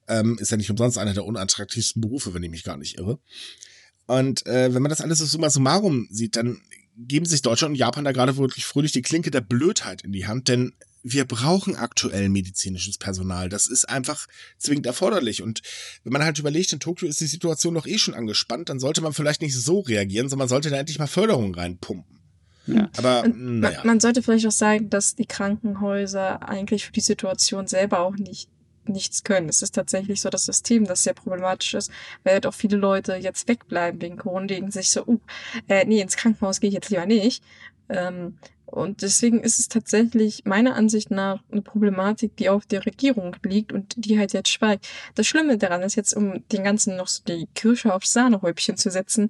[0.07, 3.19] Ähm, ist ja nicht umsonst einer der unattraktivsten Berufe, wenn ich mich gar nicht irre.
[4.07, 6.59] Und äh, wenn man das alles so summa summarum sieht, dann
[6.97, 10.27] geben sich Deutschland und Japan da gerade wirklich fröhlich die Klinke der Blödheit in die
[10.27, 13.49] Hand, denn wir brauchen aktuell medizinisches Personal.
[13.49, 15.41] Das ist einfach zwingend erforderlich.
[15.41, 15.61] Und
[16.03, 19.01] wenn man halt überlegt, in Tokio ist die Situation doch eh schon angespannt, dann sollte
[19.01, 22.19] man vielleicht nicht so reagieren, sondern man sollte da endlich mal Förderung reinpumpen.
[22.67, 22.89] Ja.
[22.97, 23.81] Aber naja.
[23.83, 28.49] man sollte vielleicht auch sagen, dass die Krankenhäuser eigentlich für die Situation selber auch nicht
[28.85, 29.47] nichts können.
[29.47, 31.91] Es ist tatsächlich so das System, das sehr problematisch ist,
[32.23, 35.19] weil halt auch viele Leute jetzt wegbleiben wegen Corona, denken sich so, uh,
[35.67, 37.43] äh, nee, ins Krankenhaus gehe ich jetzt lieber nicht.
[37.89, 38.37] Ähm,
[38.71, 43.73] und deswegen ist es tatsächlich meiner Ansicht nach eine Problematik, die auf der Regierung liegt
[43.73, 44.87] und die halt jetzt schweigt.
[45.15, 48.89] Das Schlimme daran ist jetzt, um den Ganzen noch so die Kirsche aufs Sahnehäubchen zu
[48.89, 49.29] setzen,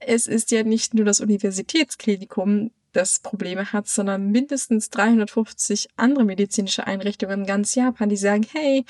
[0.00, 6.86] es ist ja nicht nur das Universitätsklinikum, das Probleme hat, sondern mindestens 350 andere medizinische
[6.86, 8.84] Einrichtungen in ganz Japan, die sagen, hey,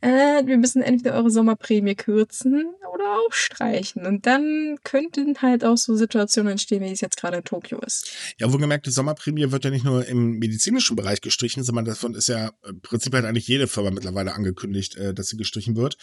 [0.00, 4.04] äh, wir müssen entweder eure Sommerprämie kürzen oder auch streichen.
[4.04, 8.10] Und dann könnten halt auch so Situationen entstehen, wie es jetzt gerade in Tokio ist.
[8.38, 12.28] Ja, wohlgemerkt, die Sommerprämie wird ja nicht nur im medizinischen Bereich gestrichen, sondern davon ist
[12.28, 15.96] ja im Prinzip halt eigentlich jede Firma mittlerweile angekündigt, äh, dass sie gestrichen wird.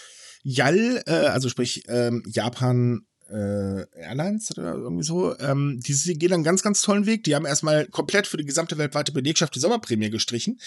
[0.44, 6.44] YAL, äh, also sprich ähm, Japan äh, Airlines oder irgendwie so, ähm, die, gehen einen
[6.44, 7.24] ganz, ganz tollen Weg.
[7.24, 10.60] Die haben erstmal komplett für die gesamte weltweite Belegschaft die Sommerprämie gestrichen,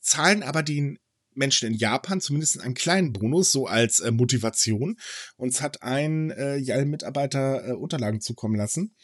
[0.00, 0.98] zahlen aber den
[1.34, 4.98] Menschen in Japan zumindest einen kleinen Bonus, so als äh, Motivation.
[5.36, 8.94] Uns hat ein äh, YAL-Mitarbeiter äh, Unterlagen zukommen lassen.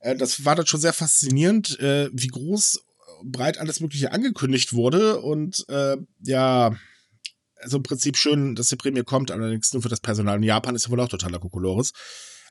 [0.00, 2.84] Äh, das war dann schon sehr faszinierend, äh, wie groß,
[3.24, 5.20] breit alles Mögliche angekündigt wurde.
[5.20, 6.76] Und äh, ja,
[7.56, 10.74] also im Prinzip schön, dass die Prämie kommt, allerdings nur für das Personal in Japan
[10.74, 11.92] ist ja wohl auch totaler Kokolores.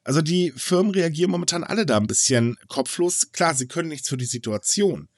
[0.08, 3.34] Also die Firmen reagieren momentan alle da ein bisschen kopflos.
[3.34, 5.10] Klar, sie können nichts für die Situation.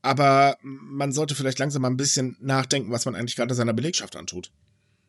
[0.00, 4.14] Aber man sollte vielleicht langsam mal ein bisschen nachdenken, was man eigentlich gerade seiner Belegschaft
[4.14, 4.52] antut.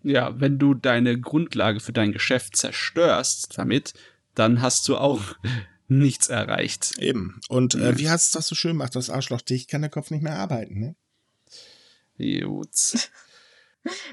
[0.01, 3.93] Ja, wenn du deine Grundlage für dein Geschäft zerstörst damit,
[4.33, 5.21] dann hast du auch
[5.87, 6.97] nichts erreicht.
[6.97, 7.39] Eben.
[7.49, 8.95] Und äh, wie hast du das so schön gemacht?
[8.95, 10.95] Das Arschloch dicht kann der Kopf nicht mehr arbeiten,
[12.17, 12.41] ne?
[12.41, 12.69] Gut.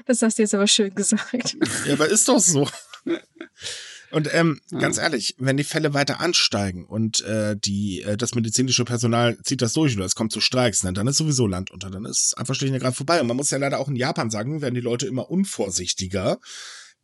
[0.05, 1.57] Das hast du jetzt aber schön gesagt.
[1.85, 2.69] Ja, aber ist doch so.
[4.11, 4.79] Und ähm, ja.
[4.79, 9.61] ganz ehrlich, wenn die Fälle weiter ansteigen und äh, die äh, das medizinische Personal zieht
[9.61, 12.37] das durch oder es kommt zu Streiks, ne, dann ist sowieso Land unter, dann ist
[12.37, 13.19] einfach schlicht und gerade vorbei.
[13.19, 16.39] Und man muss ja leider auch in Japan sagen, werden die Leute immer unvorsichtiger.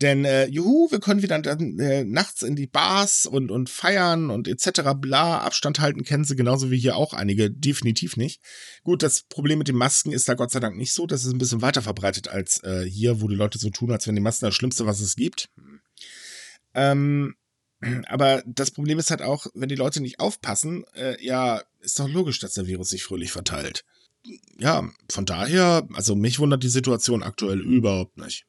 [0.02, 4.32] Denn äh, juhu, wir können wieder dann, äh, nachts in die Bars und, und feiern
[4.32, 4.82] und etc.
[4.98, 8.42] bla, Abstand halten kennen sie genauso wie hier auch einige, definitiv nicht.
[8.84, 11.32] Gut, das Problem mit den Masken ist da Gott sei Dank nicht so, das ist
[11.32, 14.22] ein bisschen weiter verbreitet als äh, hier, wo die Leute so tun, als wenn die
[14.22, 15.50] Masken das Schlimmste, was es gibt.
[16.74, 17.36] Ähm,
[18.08, 22.10] aber das Problem ist halt auch, wenn die Leute nicht aufpassen, äh, ja, ist doch
[22.10, 23.86] logisch, dass der Virus sich fröhlich verteilt.
[24.58, 28.46] Ja, von daher, also mich wundert die Situation aktuell überhaupt nicht.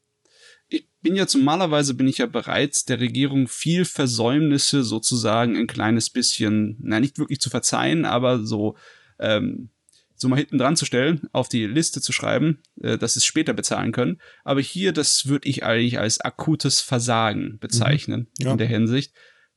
[0.68, 6.10] Ich bin ja normalerweise bin ich ja bereit, der Regierung viel Versäumnisse sozusagen ein kleines
[6.10, 8.76] bisschen, na nicht wirklich zu verzeihen, aber so
[9.18, 9.70] ähm,
[10.16, 13.24] so mal hinten dran zu stellen, auf die Liste zu schreiben, äh, dass sie es
[13.24, 14.20] später bezahlen können.
[14.44, 18.46] Aber hier, das würde ich eigentlich als akutes Versagen bezeichnen mhm.
[18.46, 18.52] ja.
[18.52, 19.12] in der Hinsicht.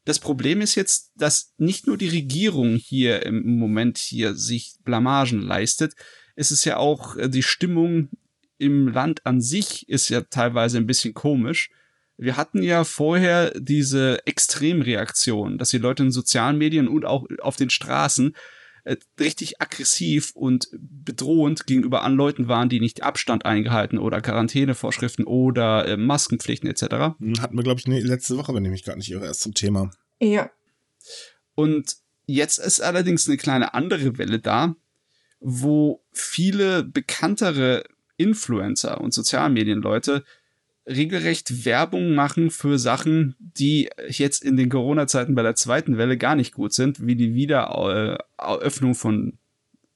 [0.06, 5.42] Das Problem ist jetzt, dass nicht nur die Regierung hier im Moment hier sich Blamagen
[5.42, 5.94] leistet,
[6.38, 8.10] es ist ja auch äh, die Stimmung
[8.58, 11.70] im Land an sich ist ja teilweise ein bisschen komisch.
[12.18, 17.56] Wir hatten ja vorher diese Extremreaktion, dass die Leute in sozialen Medien und auch auf
[17.56, 18.36] den Straßen
[18.88, 25.26] äh, richtig aggressiv und bedrohend gegenüber anderen Leuten waren, die nicht Abstand eingehalten oder Quarantänevorschriften
[25.26, 27.18] oder äh, Maskenpflichten etc.
[27.20, 29.42] Hm, hatten wir, glaube ich, ne, letzte Woche, wenn ich mich gar nicht irre, erst
[29.42, 29.92] zum Thema.
[30.22, 30.50] Ja.
[31.54, 31.98] Und
[32.28, 34.76] jetzt ist allerdings eine kleine andere Welle da,
[35.40, 37.84] wo viele bekanntere
[38.16, 40.24] Influencer und Sozialmedienleute
[40.88, 46.36] regelrecht Werbung machen für Sachen, die jetzt in den Corona-Zeiten bei der zweiten Welle gar
[46.36, 49.38] nicht gut sind, wie die Wiedereröffnung von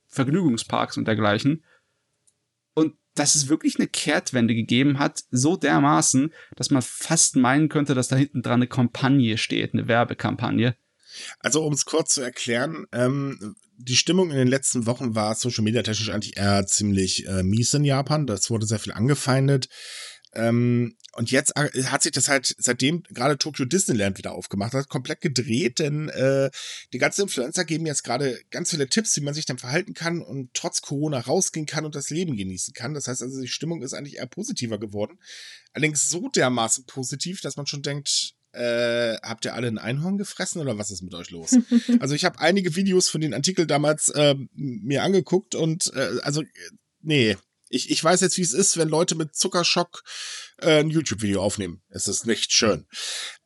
[0.08, 1.64] Vergnügungsparks und dergleichen.
[2.74, 7.96] Und dass es wirklich eine Kehrtwende gegeben hat, so dermaßen, dass man fast meinen könnte,
[7.96, 10.76] dass da hinten dran eine Kampagne steht, eine Werbekampagne.
[11.40, 15.64] Also um es kurz zu erklären, ähm, die Stimmung in den letzten Wochen war social
[15.64, 18.28] media technisch eigentlich eher ziemlich äh, mies in Japan.
[18.28, 19.68] Das wurde sehr viel angefeindet.
[20.34, 24.88] Ähm, und jetzt äh, hat sich das halt, seitdem gerade Tokyo Disneyland wieder aufgemacht hat,
[24.88, 26.50] komplett gedreht, denn äh,
[26.94, 30.22] die ganzen Influencer geben jetzt gerade ganz viele Tipps, wie man sich dann verhalten kann
[30.22, 32.94] und trotz Corona rausgehen kann und das Leben genießen kann.
[32.94, 35.20] Das heißt also, die Stimmung ist eigentlich eher positiver geworden.
[35.74, 40.62] Allerdings so dermaßen positiv, dass man schon denkt, äh, habt ihr alle ein Einhorn gefressen
[40.62, 41.58] oder was ist mit euch los?
[42.00, 46.44] also ich habe einige Videos von den Artikeln damals äh, mir angeguckt und äh, also
[47.02, 47.38] nee,
[47.72, 50.04] ich, ich weiß jetzt, wie es ist, wenn Leute mit Zuckerschock
[50.58, 51.82] äh, ein YouTube-Video aufnehmen.
[51.90, 52.86] Es ist nicht schön.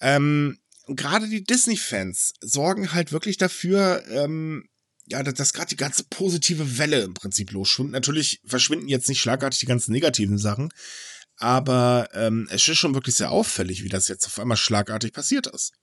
[0.02, 4.68] Ähm, gerade die Disney-Fans sorgen halt wirklich dafür, ähm,
[5.06, 7.92] ja, dass, dass gerade die ganze positive Welle im Prinzip losschwimmt.
[7.92, 10.70] Natürlich verschwinden jetzt nicht schlagartig die ganzen negativen Sachen,
[11.38, 15.48] aber ähm, es ist schon wirklich sehr auffällig, wie das jetzt auf einmal schlagartig passiert
[15.48, 15.74] ist.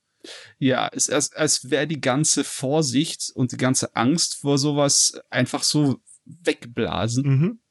[0.58, 5.14] Ja, es ist, als, als wäre die ganze Vorsicht und die ganze Angst vor sowas
[5.30, 7.24] einfach so wegblasen.
[7.24, 7.61] Mhm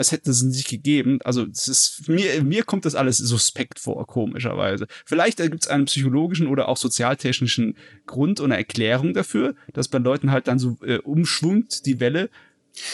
[0.00, 1.18] als hätte es nicht gegeben.
[1.24, 4.86] Also es ist, mir, mir kommt das alles suspekt vor, komischerweise.
[5.04, 9.98] Vielleicht gibt es einen psychologischen oder auch sozialtechnischen Grund und eine Erklärung dafür, dass bei
[9.98, 12.30] Leuten halt dann so äh, umschwungt die Welle.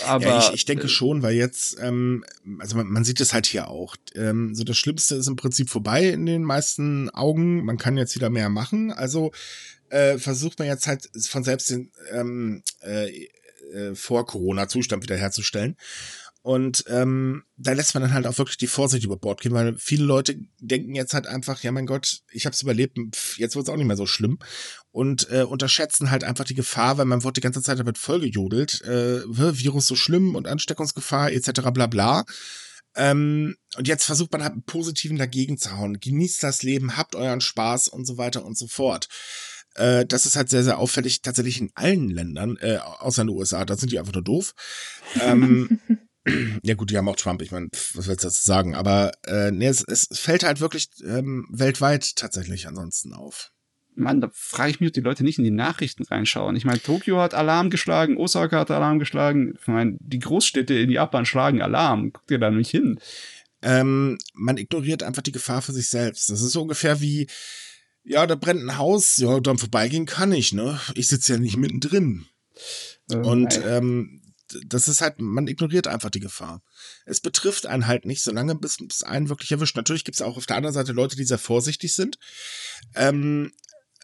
[0.05, 2.25] Aber ja, ich, ich denke äh, schon, weil jetzt, ähm,
[2.59, 3.95] also man, man sieht es halt hier auch.
[4.16, 7.64] Ähm, so das Schlimmste ist im Prinzip vorbei in den meisten Augen.
[7.64, 8.90] Man kann jetzt wieder mehr machen.
[8.90, 9.31] Also
[9.90, 13.29] äh, versucht man jetzt halt von selbst den ähm, äh,
[13.73, 15.77] äh, vor Corona-Zustand wiederherzustellen.
[16.46, 19.76] Und ähm, da lässt man dann halt auch wirklich die Vorsicht über Bord gehen, weil
[19.78, 22.96] viele Leute denken jetzt halt einfach, ja mein Gott, ich habe es überlebt,
[23.37, 24.38] jetzt wird es auch nicht mehr so schlimm.
[24.92, 28.80] Und äh, unterschätzen halt einfach die Gefahr, weil man wird die ganze Zeit damit vollgejodelt,
[28.82, 31.62] äh, Virus so schlimm und Ansteckungsgefahr etc.
[31.74, 32.24] bla bla.
[32.94, 35.98] Ähm, und jetzt versucht man halt einen positiven dagegen zu hauen.
[35.98, 39.09] Genießt das Leben, habt euren Spaß und so weiter und so fort.
[39.74, 43.37] Äh, das ist halt sehr, sehr auffällig, tatsächlich in allen Ländern, äh, außer in den
[43.37, 44.54] USA, da sind die einfach nur doof.
[45.20, 45.80] ähm,
[46.62, 48.75] ja gut, die haben auch Trump, ich meine, was willst du dazu sagen?
[48.75, 53.53] Aber äh, nee, es, es fällt halt wirklich ähm, weltweit tatsächlich ansonsten auf.
[53.95, 56.55] Mann, da frage ich mich, ob die Leute nicht in die Nachrichten reinschauen.
[56.55, 59.55] Ich meine, Tokio hat Alarm geschlagen, Osaka hat Alarm geschlagen.
[59.59, 62.12] Ich meine, die Großstädte in Japan schlagen Alarm.
[62.12, 63.01] Guckt ihr da nicht hin?
[63.62, 66.29] Ähm, man ignoriert einfach die Gefahr für sich selbst.
[66.29, 67.27] Das ist so ungefähr wie,
[68.05, 70.79] ja, da brennt ein Haus, ja, dann vorbeigehen kann ich, ne?
[70.95, 72.27] Ich sitze ja nicht mittendrin.
[73.11, 74.15] Ähm, Und ähm,
[74.66, 76.62] das ist halt, man ignoriert einfach die Gefahr.
[77.04, 79.76] Es betrifft einen halt nicht, solange bis es einen wirklich erwischt.
[79.76, 82.18] Natürlich gibt es auch auf der anderen Seite Leute, die sehr vorsichtig sind.
[82.94, 83.52] Ähm,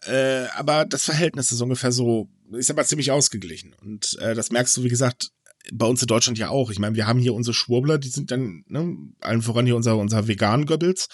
[0.05, 3.73] äh, aber das Verhältnis ist ungefähr so, ist aber ziemlich ausgeglichen.
[3.73, 5.31] Und äh, das merkst du, wie gesagt,
[5.71, 6.71] bei uns in Deutschland ja auch.
[6.71, 9.97] Ich meine, wir haben hier unsere Schwurbler, die sind dann, ne, allen voran hier unser,
[9.97, 11.07] unser Vegan-Goebbels.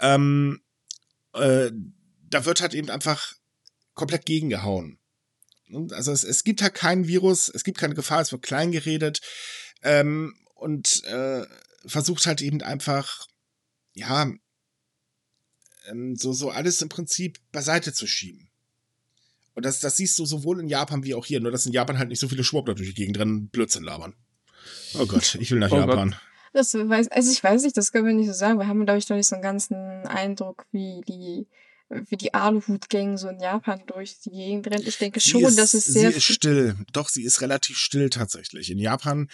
[0.00, 0.60] Ähm,
[1.32, 1.70] äh,
[2.28, 3.32] da wird halt eben einfach
[3.94, 4.98] komplett gegengehauen.
[5.90, 9.20] Also es, es gibt halt kein Virus, es gibt keine Gefahr, es wird klein geredet
[9.82, 11.44] ähm, und äh,
[11.86, 13.26] versucht halt eben einfach,
[13.94, 14.30] ja,
[15.88, 18.50] ähm, so, so alles im Prinzip beiseite zu schieben.
[19.54, 21.98] Und das, das siehst du sowohl in Japan wie auch hier, nur dass in Japan
[21.98, 24.14] halt nicht so viele Schwurbler durch die Gegend rennen, Blödsinn labern.
[24.98, 26.10] Oh Gott, ich will nach oh Japan.
[26.10, 26.20] Gott.
[26.52, 28.58] Das weiß, also ich weiß nicht, das können wir nicht so sagen.
[28.58, 29.74] Wir haben, glaube ich, noch nicht so einen ganzen
[30.06, 31.46] Eindruck, wie die
[32.08, 34.86] wie die Aluhut-Gang so in Japan durch die Gegend rennt.
[34.86, 36.10] Ich denke schon, ist, dass es sehr.
[36.10, 36.76] Sie ist still.
[36.92, 38.70] Doch, sie ist relativ still tatsächlich.
[38.70, 39.28] In Japan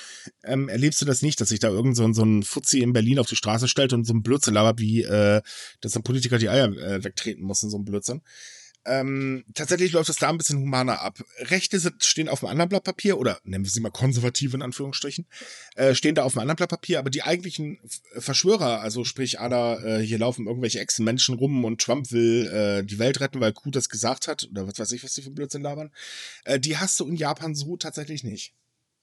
[0.44, 3.18] ähm, erlebst du das nicht, dass sich da irgend so, so ein Fuzzi in Berlin
[3.18, 5.42] auf die Straße stellt und so ein Blödsinn labert, wie äh,
[5.80, 8.22] dass ein Politiker die Eier äh, wegtreten muss in so einem Blödsinn.
[8.86, 11.22] Ähm, tatsächlich läuft es da ein bisschen humaner ab.
[11.38, 14.62] Rechte sind, stehen auf einem anderen Blatt Papier, oder nennen wir sie mal konservative in
[14.62, 15.26] Anführungsstrichen,
[15.76, 17.78] äh, stehen da auf einem anderen Blatt Papier, aber die eigentlichen
[18.16, 22.98] Verschwörer, also sprich, Ada, äh, hier laufen irgendwelche Echsenmenschen rum und Trump will äh, die
[22.98, 25.62] Welt retten, weil Q das gesagt hat, oder was weiß ich, was die für Blödsinn
[25.62, 25.90] labern,
[26.44, 28.54] äh, die hast du in Japan so tatsächlich nicht.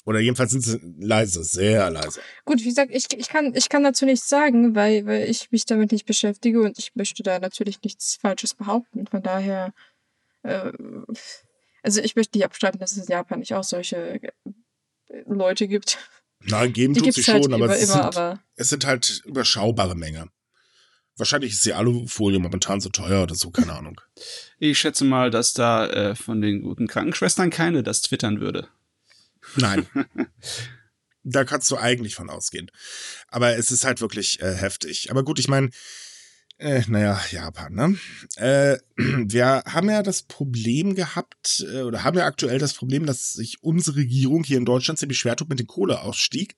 [0.07, 2.21] Oder jedenfalls sind sie leise, sehr leise.
[2.45, 5.65] Gut, wie gesagt, ich, ich, kann, ich kann dazu nichts sagen, weil, weil ich mich
[5.65, 9.05] damit nicht beschäftige und ich möchte da natürlich nichts Falsches behaupten.
[9.07, 9.73] Von daher,
[10.43, 10.71] äh,
[11.83, 14.31] also ich möchte nicht abstreiten, dass es in Japan nicht auch solche äh,
[15.25, 15.97] Leute gibt.
[16.39, 19.23] Nein, geben die tut sie halt schon, aber, es, immer, sind, aber es sind halt
[19.25, 20.29] überschaubare Menge.
[21.17, 23.99] Wahrscheinlich ist die Alufolie momentan so teuer oder so, keine Ahnung.
[24.57, 28.69] Ich schätze mal, dass da äh, von den guten Krankenschwestern keine das twittern würde.
[29.55, 29.87] Nein.
[31.23, 32.71] da kannst du eigentlich von ausgehen.
[33.27, 35.11] Aber es ist halt wirklich äh, heftig.
[35.11, 35.69] Aber gut, ich meine,
[36.59, 37.97] Äh, naja, Japan, ne?
[38.37, 43.33] Äh, wir haben ja das Problem gehabt, äh, oder haben ja aktuell das Problem, dass
[43.33, 46.55] sich unsere Regierung hier in Deutschland ziemlich schwer tut mit dem Kohleausstieg.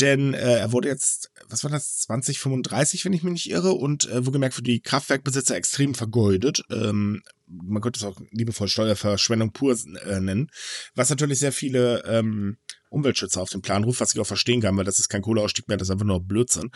[0.00, 4.10] Denn äh, er wurde jetzt, was war das, 2035, wenn ich mich nicht irre, und
[4.10, 6.64] äh, gemerkt für die Kraftwerkbesitzer extrem vergeudet.
[6.70, 10.50] Ähm, man könnte es auch liebevoll Steuerverschwendung pur äh, nennen.
[10.96, 12.58] Was natürlich sehr viele ähm,
[12.90, 15.68] Umweltschützer auf den Plan ruft, was ich auch verstehen kann, weil das ist kein Kohleausstieg
[15.68, 16.70] mehr, das ist einfach nur Blödsinn.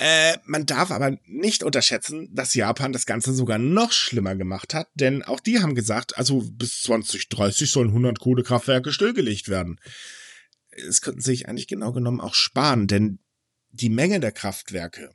[0.00, 4.88] Äh, man darf aber nicht unterschätzen, dass Japan das Ganze sogar noch schlimmer gemacht hat,
[4.94, 9.80] denn auch die haben gesagt, also bis 2030 sollen 100 Kohlekraftwerke stillgelegt werden.
[10.70, 13.18] Es könnten sich eigentlich genau genommen auch sparen, denn
[13.70, 15.10] die Menge der Kraftwerke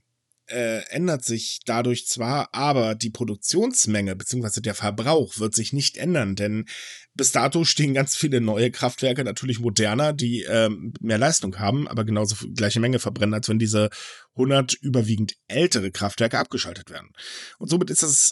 [0.48, 4.62] äh, ändert sich dadurch zwar, aber die Produktionsmenge bzw.
[4.62, 6.66] der Verbrauch wird sich nicht ändern, denn
[7.14, 12.04] bis dato stehen ganz viele neue Kraftwerke natürlich moderner, die ähm, mehr Leistung haben, aber
[12.04, 13.90] genauso gleiche Menge verbrennen, als wenn diese
[14.36, 17.12] 100 überwiegend ältere Kraftwerke abgeschaltet werden.
[17.60, 18.32] Und somit ist das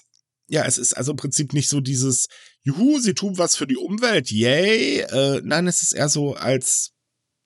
[0.51, 2.27] ja, es ist also im Prinzip nicht so dieses,
[2.63, 4.99] juhu, sie tun was für die Umwelt, yay.
[4.99, 6.91] Äh, nein, es ist eher so als,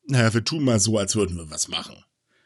[0.07, 1.95] naja, wir tun mal so, als würden wir was machen.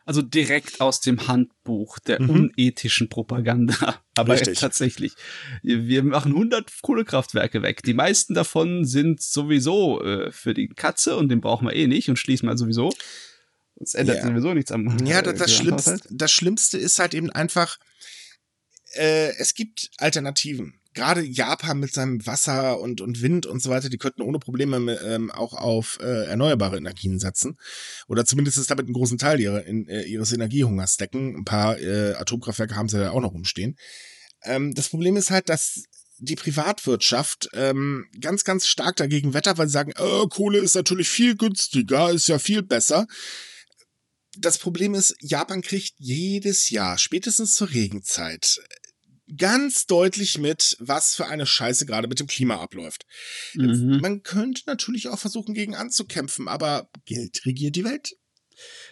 [0.09, 2.29] Also direkt aus dem Handbuch der mhm.
[2.31, 4.01] unethischen Propaganda.
[4.15, 4.57] Aber Richtig.
[4.57, 5.13] tatsächlich.
[5.61, 7.83] Wir machen 100 Kohlekraftwerke weg.
[7.83, 12.09] Die meisten davon sind sowieso äh, für die Katze und den brauchen wir eh nicht
[12.09, 12.91] und schließen mal sowieso.
[13.79, 14.25] Es ändert ja.
[14.25, 17.77] sowieso nichts am Ja, das, das, Schlimmste, das Schlimmste ist halt eben einfach,
[18.95, 23.89] äh, es gibt Alternativen gerade Japan mit seinem Wasser und, und Wind und so weiter,
[23.89, 27.57] die könnten ohne Probleme ähm, auch auf äh, erneuerbare Energien setzen.
[28.07, 31.35] Oder zumindest ist damit einen großen Teil ihrer, in, äh, ihres Energiehungers decken.
[31.35, 33.77] Ein paar äh, Atomkraftwerke haben sie ja auch noch rumstehen.
[34.43, 35.83] Ähm, das Problem ist halt, dass
[36.19, 41.09] die Privatwirtschaft ähm, ganz, ganz stark dagegen wettert, weil sie sagen, äh, Kohle ist natürlich
[41.09, 43.07] viel günstiger, ist ja viel besser.
[44.37, 48.59] Das Problem ist, Japan kriegt jedes Jahr, spätestens zur Regenzeit,
[49.37, 53.05] ganz deutlich mit, was für eine Scheiße gerade mit dem Klima abläuft.
[53.53, 53.99] Mhm.
[54.01, 58.15] Man könnte natürlich auch versuchen, gegen anzukämpfen, aber Geld regiert die Welt.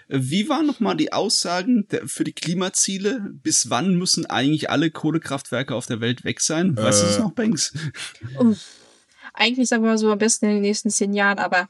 [0.08, 3.20] Wie waren nochmal die Aussagen für die Klimaziele?
[3.34, 6.78] Bis wann müssen eigentlich alle Kohlekraftwerke auf der Welt weg sein?
[6.78, 7.74] Weißt äh, du das noch, Banks?
[9.34, 11.70] Eigentlich sagen wir mal so am besten in den nächsten zehn Jahren, aber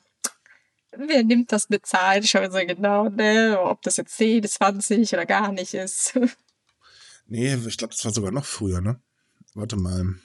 [0.92, 2.24] wer nimmt das bezahlt?
[2.24, 3.58] Ich schaue so genau, ne?
[3.60, 6.20] ob das jetzt 10, 20 oder gar nicht ist.
[7.28, 9.02] Nee, ich glaube, das war sogar noch früher, ne?
[9.54, 10.16] Warte mal.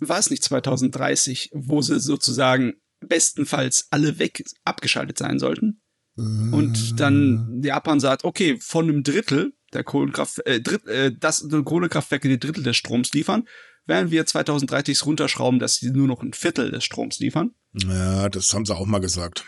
[0.00, 5.80] War es nicht 2030, wo sie sozusagen bestenfalls alle weg abgeschaltet sein sollten?
[6.16, 12.28] Und dann Japan sagt, okay, von einem Drittel der Kohlenkraft, äh, Dritt, äh, das Kohlekraftwerke
[12.28, 13.48] die Drittel des Stroms liefern,
[13.86, 17.52] werden wir 2030 runterschrauben, dass sie nur noch ein Viertel des Stroms liefern.
[17.72, 19.44] Ja, das haben sie auch mal gesagt.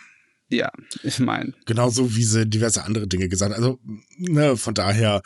[0.48, 0.70] Ja,
[1.02, 1.54] ich meine.
[1.66, 3.62] Genauso wie sie diverse andere Dinge gesagt haben.
[3.62, 3.80] Also,
[4.18, 5.22] ne, von daher,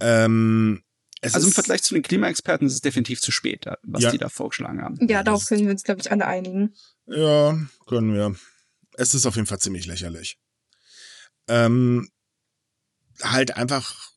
[0.00, 0.82] ähm,
[1.26, 4.10] es also im Vergleich zu den Klimaexperten ist es definitiv zu spät, was ja.
[4.10, 4.98] die da vorgeschlagen haben.
[5.08, 6.74] Ja, darauf können wir uns, glaube ich, alle einigen.
[7.06, 8.36] Ja, können wir.
[8.94, 10.38] Es ist auf jeden Fall ziemlich lächerlich.
[11.48, 12.08] Ähm,
[13.22, 14.12] halt einfach,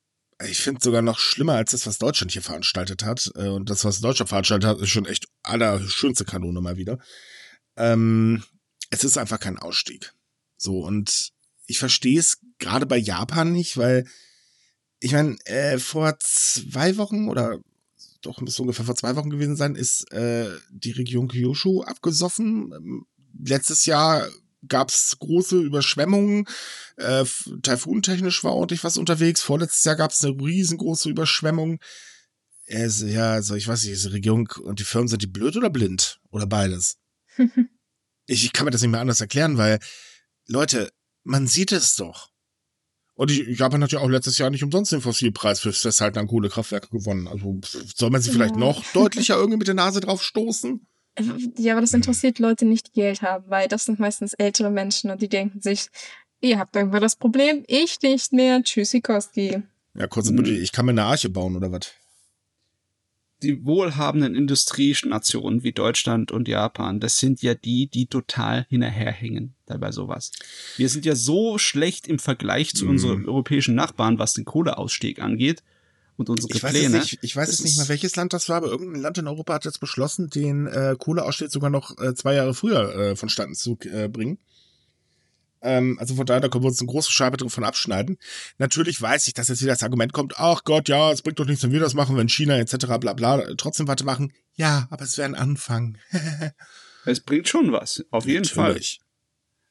[0.48, 3.32] ich finde sogar noch schlimmer als das, was Deutschland hier veranstaltet hat.
[3.36, 7.00] Äh, und das, was Deutschland veranstaltet hat, ist schon echt allerschönste Kanone mal wieder.
[7.76, 8.44] Ähm,
[8.90, 10.14] es ist einfach kein Ausstieg.
[10.58, 11.32] So, und
[11.68, 14.06] ich verstehe es gerade bei Japan nicht, weil
[15.00, 17.60] ich meine, äh, vor zwei Wochen oder
[18.22, 22.74] doch müsste ungefähr vor zwei Wochen gewesen sein, ist äh, die Region Kyushu abgesoffen.
[22.76, 23.06] Ähm,
[23.42, 24.28] letztes Jahr
[24.68, 26.46] gab's große Überschwemmungen.
[26.98, 27.26] Äh,
[27.62, 29.42] Taifuntechnisch war ordentlich was unterwegs.
[29.42, 31.80] Vorletztes Jahr gab's eine riesengroße Überschwemmung.
[32.70, 35.70] Also, ja, also ich weiß nicht, diese Regierung und die Firmen sind die blöd oder
[35.70, 36.20] blind?
[36.30, 36.98] Oder beides?
[37.38, 37.48] ich,
[38.46, 39.80] ich kann mir das nicht mehr anders erklären, weil,
[40.46, 40.92] Leute,
[41.24, 42.29] man sieht es doch.
[43.20, 46.88] Und Japan hat ja auch letztes Jahr nicht umsonst den Fossilpreis fürs Festhalten an Kohlekraftwerke
[46.88, 47.28] gewonnen.
[47.28, 47.60] Also
[47.94, 48.62] soll man sie vielleicht ja.
[48.62, 50.88] noch deutlicher irgendwie mit der Nase drauf stoßen?
[51.58, 55.12] Ja, aber das interessiert Leute nicht, die Geld haben, weil das sind meistens ältere Menschen
[55.12, 55.88] und die denken sich,
[56.40, 59.64] ihr habt irgendwann das Problem, ich nicht mehr, tschüssikowski.
[59.96, 61.92] Ja, kurz bitte, ich kann mir eine Arche bauen oder was?
[63.42, 69.92] Die wohlhabenden Industrienationen wie Deutschland und Japan, das sind ja die, die total hinterherhängen dabei
[69.92, 70.32] sowas.
[70.78, 72.90] Wir sind ja so schlecht im Vergleich zu mm.
[72.90, 75.64] unseren europäischen Nachbarn, was den Kohleausstieg angeht
[76.18, 76.98] und unsere ich Pläne.
[76.98, 79.28] Weiß nicht, ich weiß jetzt nicht mehr, welches Land das war, aber irgendein Land in
[79.28, 83.56] Europa hat jetzt beschlossen, den äh, Kohleausstieg sogar noch äh, zwei Jahre früher äh, vonstatten
[83.56, 84.38] zu äh, bringen.
[85.62, 88.18] Ähm, also von daher, da können wir uns eine große Scheibe davon abschneiden.
[88.58, 91.46] Natürlich weiß ich, dass jetzt wieder das Argument kommt, ach Gott, ja, es bringt doch
[91.46, 92.98] nichts, wenn wir das machen, wenn China etc.
[93.00, 94.34] bla bla trotzdem weiter machen.
[94.54, 95.98] Ja, aber es wäre ein Anfang.
[97.06, 99.00] es bringt schon was, auf jeden Natürlich.
[99.00, 99.06] Fall.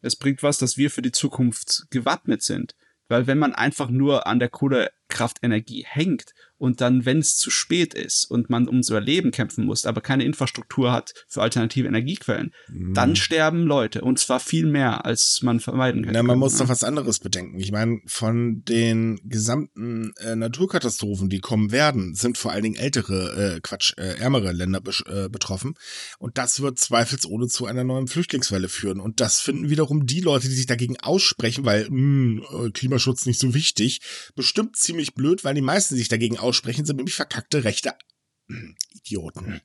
[0.00, 2.74] Es bringt was, dass wir für die Zukunft gewappnet sind.
[3.08, 7.94] Weil wenn man einfach nur an der Kohlekraftenergie hängt und dann, wenn es zu spät
[7.94, 12.94] ist und man ums Überleben kämpfen muss, aber keine Infrastruktur hat für alternative Energiequellen, mhm.
[12.94, 16.12] dann sterben Leute und zwar viel mehr, als man vermeiden kann.
[16.12, 16.60] Na, man muss ne?
[16.60, 17.58] doch was anderes bedenken.
[17.60, 23.56] Ich meine, von den gesamten äh, Naturkatastrophen, die kommen werden, sind vor allen Dingen ältere,
[23.56, 25.74] äh, Quatsch, äh, ärmere Länder be äh, betroffen
[26.18, 30.48] und das wird zweifelsohne zu einer neuen Flüchtlingswelle führen und das finden wiederum die Leute,
[30.48, 34.00] die sich dagegen aussprechen, weil mh, hm, äh, Klimaschutz nicht so wichtig,
[34.34, 37.94] bestimmt ziemlich blöd, weil die meisten sich dagegen aussprechen aussprechen, sind nämlich verkackte rechte
[38.90, 39.60] Idioten.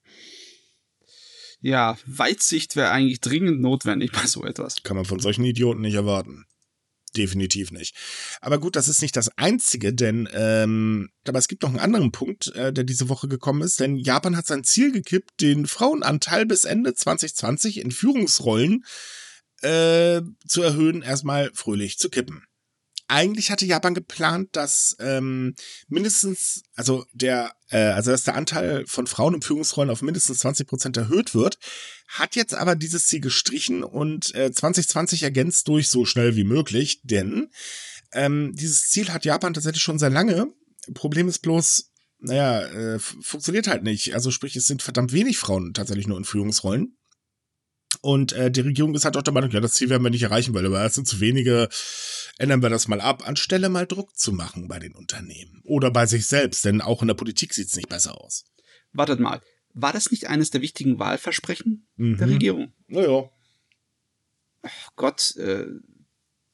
[1.62, 4.84] Ja, Weitsicht wäre eigentlich dringend notwendig bei so etwas.
[4.84, 6.46] Kann man von solchen Idioten nicht erwarten.
[7.16, 7.96] Definitiv nicht.
[8.42, 12.12] Aber gut, das ist nicht das Einzige, denn ähm, aber es gibt noch einen anderen
[12.12, 16.46] Punkt, äh, der diese Woche gekommen ist, denn Japan hat sein Ziel gekippt, den Frauenanteil
[16.46, 18.84] bis Ende 2020 in Führungsrollen
[19.62, 22.44] äh, zu erhöhen, erstmal fröhlich zu kippen
[23.08, 25.56] eigentlich hatte Japan geplant, dass ähm,
[25.88, 30.68] mindestens, also der, äh, also dass der Anteil von Frauen in Führungsrollen auf mindestens 20
[30.68, 31.58] Prozent erhöht wird,
[32.08, 37.02] hat jetzt aber dieses Ziel gestrichen und äh, 2020 ergänzt durch so schnell wie möglich,
[37.04, 37.50] denn
[38.14, 40.48] ähm, dieses Ziel hat Japan tatsächlich schon sehr lange.
[40.94, 44.14] Problem ist bloß, naja, äh, funktioniert halt nicht.
[44.14, 46.98] Also sprich, es sind verdammt wenig Frauen tatsächlich nur in Führungsrollen.
[48.06, 50.24] Und äh, die Regierung ist halt auch der Meinung, ja, das Ziel werden wir nicht
[50.24, 51.70] erreichen, weil es sind zu wenige,
[52.38, 55.62] ändern wir das mal ab, anstelle mal Druck zu machen bei den Unternehmen.
[55.64, 58.44] Oder bei sich selbst, denn auch in der Politik sieht es nicht besser aus.
[58.92, 59.42] Wartet mal,
[59.74, 62.18] war das nicht eines der wichtigen Wahlversprechen mhm.
[62.18, 62.74] der Regierung?
[62.88, 63.30] Naja.
[64.64, 65.68] Oh Gott, äh,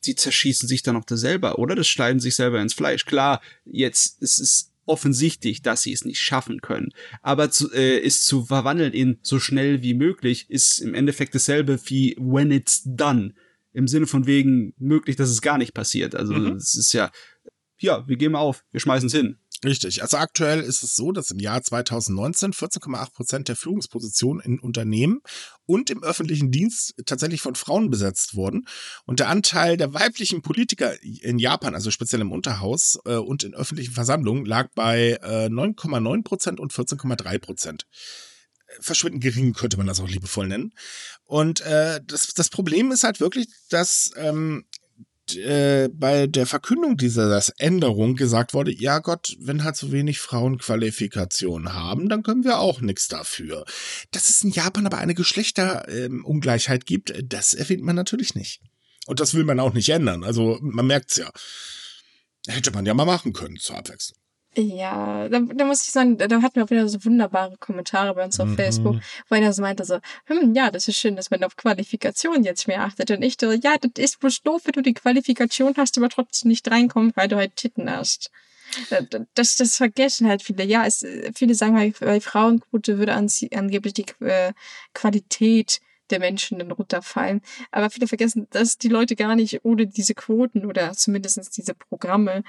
[0.06, 1.74] die zerschießen sich dann noch das selber, oder?
[1.74, 3.06] Das schneiden sich selber ins Fleisch.
[3.06, 6.90] Klar, jetzt ist es offensichtlich, dass sie es nicht schaffen können.
[7.22, 11.80] Aber zu, äh, ist zu verwandeln in so schnell wie möglich, ist im Endeffekt dasselbe
[11.86, 13.34] wie when it's done.
[13.72, 16.16] Im Sinne von wegen möglich, dass es gar nicht passiert.
[16.16, 16.56] Also mhm.
[16.56, 17.12] es ist ja,
[17.78, 19.38] ja, wir geben auf, wir schmeißen es hin.
[19.64, 20.02] Richtig.
[20.02, 25.22] Also aktuell ist es so, dass im Jahr 2019 14,8 Prozent der Führungspositionen in Unternehmen
[25.66, 28.68] und im öffentlichen Dienst tatsächlich von Frauen besetzt wurden.
[29.06, 33.54] Und der Anteil der weiblichen Politiker in Japan, also speziell im Unterhaus äh, und in
[33.54, 37.86] öffentlichen Versammlungen, lag bei äh, 9,9 Prozent und 14,3 Prozent
[38.80, 40.74] verschwindend gering, könnte man das auch liebevoll nennen.
[41.24, 44.66] Und äh, das, das Problem ist halt wirklich, dass ähm,
[45.38, 50.58] äh, bei der Verkündung dieser Änderung gesagt wurde, ja Gott, wenn halt so wenig Frauen
[50.58, 53.66] Qualifikation haben, dann können wir auch nichts dafür.
[54.12, 58.62] Dass es in Japan aber eine Geschlechterungleichheit ähm, gibt, das erwähnt man natürlich nicht.
[59.06, 60.24] Und das will man auch nicht ändern.
[60.24, 61.32] Also man merkt's ja.
[62.48, 64.20] Hätte man ja mal machen können zur Abwechslung.
[64.56, 68.26] Ja, da, da muss ich sagen, da, hatten wir auch wieder so wunderbare Kommentare bei
[68.26, 68.56] uns auf mhm.
[68.56, 68.96] Facebook,
[69.30, 72.68] wo einer so meinte so, hm, ja, das ist schön, dass man auf Qualifikation jetzt
[72.68, 73.12] mehr achtet.
[73.12, 76.50] Und ich so, ja, das ist bloß doof, wenn du die Qualifikation hast, aber trotzdem
[76.50, 78.32] nicht reinkommst, weil du halt Titten hast.
[79.36, 80.64] Das, das vergessen halt viele.
[80.64, 84.54] Ja, es, viele sagen halt, bei Frauenquote würde an, angeblich die äh,
[84.94, 85.80] Qualität
[86.10, 87.42] der Menschen dann runterfallen.
[87.72, 92.44] Aber viele vergessen, dass die Leute gar nicht ohne diese Quoten oder zumindest diese Programme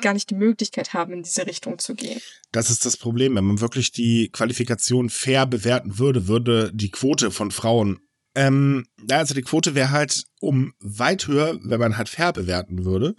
[0.00, 2.20] gar nicht die Möglichkeit haben, in diese Richtung zu gehen.
[2.52, 3.34] Das ist das Problem.
[3.34, 8.00] Wenn man wirklich die Qualifikation fair bewerten würde, würde die Quote von Frauen
[8.34, 13.14] ähm, also die Quote wäre halt um weit höher, wenn man halt fair bewerten würde.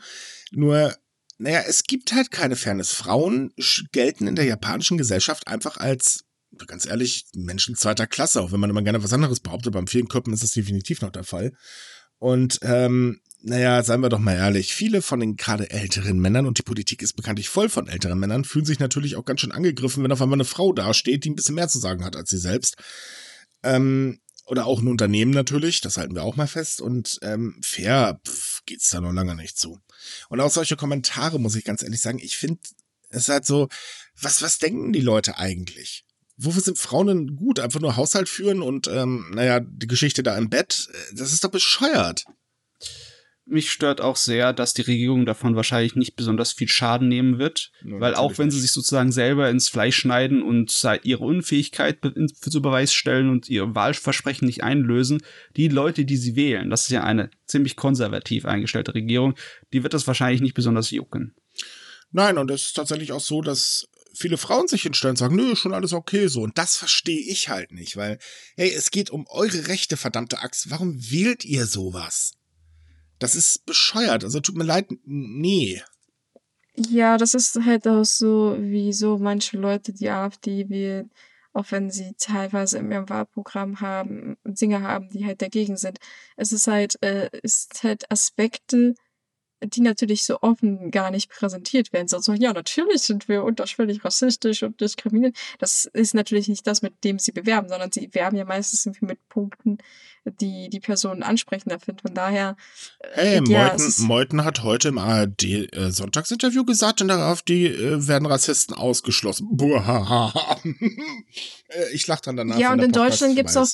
[0.51, 0.95] Nur,
[1.37, 2.93] naja, es gibt halt keine Fairness.
[2.93, 3.53] Frauen
[3.91, 6.25] gelten in der japanischen Gesellschaft einfach als,
[6.67, 9.73] ganz ehrlich, Menschen zweiter Klasse, auch wenn man immer gerne was anderes behauptet.
[9.73, 11.53] Beim vielen Köpfen ist das definitiv noch der Fall.
[12.21, 16.59] Und ähm, naja, seien wir doch mal ehrlich, viele von den gerade älteren Männern, und
[16.59, 20.03] die Politik ist bekanntlich voll von älteren Männern, fühlen sich natürlich auch ganz schön angegriffen,
[20.03, 22.37] wenn auf einmal eine Frau dasteht, die ein bisschen mehr zu sagen hat als sie
[22.37, 22.75] selbst.
[23.63, 26.79] Ähm, oder auch ein Unternehmen natürlich, das halten wir auch mal fest.
[26.79, 29.79] Und ähm, fair pff, geht's da noch lange nicht zu.
[30.29, 32.61] Und auch solche Kommentare, muss ich ganz ehrlich sagen, ich finde,
[33.09, 33.67] es ist halt so,
[34.21, 36.05] was, was denken die Leute eigentlich?
[36.43, 37.59] Wofür sind Frauen denn gut?
[37.59, 41.51] Einfach nur Haushalt führen und, ähm, naja, die Geschichte da im Bett, das ist doch
[41.51, 42.25] bescheuert
[43.51, 47.71] mich stört auch sehr, dass die Regierung davon wahrscheinlich nicht besonders viel Schaden nehmen wird,
[47.83, 51.99] ja, weil auch wenn sie sich sozusagen selber ins Fleisch schneiden und ihre Unfähigkeit
[52.31, 55.21] zu Beweis stellen und ihr Wahlversprechen nicht einlösen,
[55.57, 59.35] die Leute, die sie wählen, das ist ja eine ziemlich konservativ eingestellte Regierung,
[59.73, 61.35] die wird das wahrscheinlich nicht besonders jucken.
[62.11, 65.55] Nein, und es ist tatsächlich auch so, dass viele Frauen sich hinstellen und sagen, nö,
[65.55, 66.41] schon alles okay so.
[66.41, 68.19] Und das verstehe ich halt nicht, weil,
[68.55, 70.69] hey, es geht um eure Rechte, verdammte Axt.
[70.69, 72.33] Warum wählt ihr sowas?
[73.19, 74.23] Das ist bescheuert.
[74.23, 75.81] Also tut mir leid, nee.
[76.75, 81.11] Ja, das ist halt auch so, wie so manche Leute die AfD wählen,
[81.53, 85.99] auch wenn sie teilweise in ihrem Wahlprogramm haben, Dinge haben, die halt dagegen sind.
[86.37, 88.95] Es ist halt, äh, ist halt Aspekte
[89.63, 92.07] die natürlich so offen gar nicht präsentiert werden.
[92.07, 95.37] So, so ja, natürlich sind wir unterschwellig rassistisch und diskriminierend.
[95.59, 99.05] Das ist natürlich nicht das, mit dem sie bewerben, sondern sie werben ja meistens irgendwie
[99.05, 99.77] mit Punkten,
[100.25, 102.01] die die Personen ansprechender finden.
[102.01, 102.55] Von daher.
[103.13, 107.67] Hey, äh, ja, Meuthen, Meuthen hat heute im ARD äh, Sonntagsinterview gesagt, und darauf die
[107.67, 109.49] äh, werden Rassisten ausgeschlossen.
[111.69, 112.57] Äh, ich lach dann danach.
[112.57, 113.67] Ja, und in Deutschland gibt's auch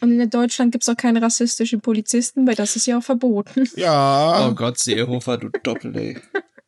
[0.00, 3.68] und in Deutschland gibt es auch keine rassistischen Polizisten, weil das ist ja auch verboten.
[3.76, 4.48] Ja.
[4.48, 6.18] Oh Gott, Seehofer, du Doppel, ey.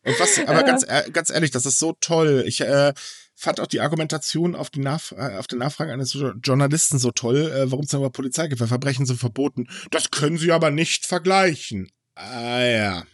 [0.05, 2.45] Und was, aber ganz, ganz ehrlich, das ist so toll.
[2.47, 2.93] Ich äh,
[3.35, 7.51] fand auch die Argumentation auf die, Nachf äh, auf die Nachfrage eines Journalisten so toll,
[7.51, 9.67] äh, warum es denn über Polizei gibt, weil Verbrechen sind verboten.
[9.91, 11.91] Das können sie aber nicht vergleichen.
[12.15, 13.05] Ah ja.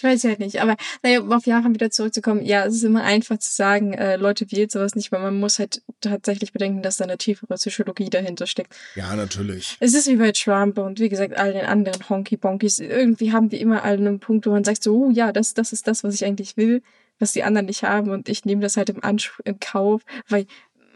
[0.00, 3.04] Ich weiß halt nicht, aber naja, um auf Jahre wieder zurückzukommen, ja, es ist immer
[3.04, 6.96] einfach zu sagen, äh, Leute wählt sowas nicht, weil man muss halt tatsächlich bedenken, dass
[6.96, 8.74] da eine tiefere Psychologie dahinter steckt.
[8.94, 9.76] Ja, natürlich.
[9.78, 12.80] Es ist wie bei Trump und wie gesagt, all den anderen Honky-Bonkies.
[12.80, 15.86] Irgendwie haben die immer einen Punkt, wo man sagt so, oh ja, das, das ist
[15.86, 16.80] das, was ich eigentlich will,
[17.18, 20.46] was die anderen nicht haben und ich nehme das halt im, Anspruch, im Kauf, weil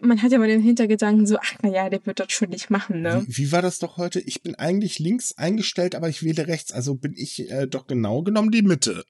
[0.05, 3.02] man hat ja mal den Hintergedanken so, ach naja, der wird das schon nicht machen,
[3.02, 3.24] ne?
[3.26, 4.20] Wie, wie, war das doch heute?
[4.20, 8.22] Ich bin eigentlich links eingestellt, aber ich wähle rechts, also bin ich äh, doch genau
[8.22, 9.05] genommen die Mitte.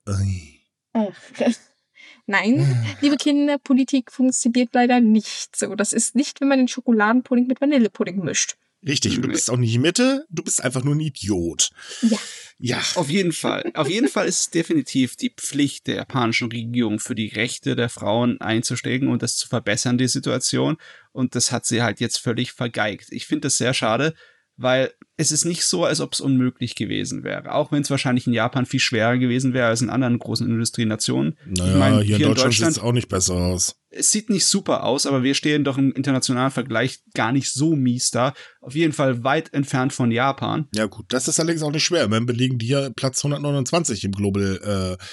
[2.27, 5.75] Nein, liebe Kinder, Politik funktioniert leider nicht so.
[5.75, 8.57] Das ist nicht, wenn man den Schokoladenpudding mit Vanillepudding mischt.
[8.87, 11.71] Richtig, und du bist auch nicht Mitte, du bist einfach nur ein Idiot.
[12.03, 12.19] Ja.
[12.59, 12.81] Ja.
[12.95, 13.73] Auf jeden Fall.
[13.75, 17.89] Auf jeden Fall ist es definitiv die Pflicht der japanischen Regierung für die Rechte der
[17.89, 20.77] Frauen einzusteigen und das zu verbessern, die Situation.
[21.13, 23.09] Und das hat sie halt jetzt völlig vergeigt.
[23.11, 24.15] Ich finde das sehr schade,
[24.57, 27.53] weil es ist nicht so, als ob es unmöglich gewesen wäre.
[27.53, 31.39] Auch wenn es wahrscheinlich in Japan viel schwerer gewesen wäre als in anderen großen Industrienationen.
[31.47, 33.77] Naja, ich mein, hier, hier, in Deutschland, sieht es auch nicht besser aus.
[33.91, 37.77] Es sieht nicht super aus, aber wir stehen doch im internationalen Vergleich gar nicht so
[37.77, 38.35] mies da.
[38.61, 40.69] Auf jeden Fall weit entfernt von Japan.
[40.75, 42.09] Ja gut, das ist allerdings auch nicht schwer.
[42.09, 45.05] Wir belegen die ja Platz 129 im Global, äh,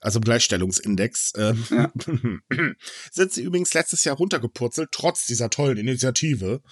[0.00, 1.32] also im Gleichstellungsindex.
[1.34, 1.92] Äh, ja.
[3.12, 6.62] sind sie übrigens letztes Jahr runtergepurzelt, trotz dieser tollen Initiative.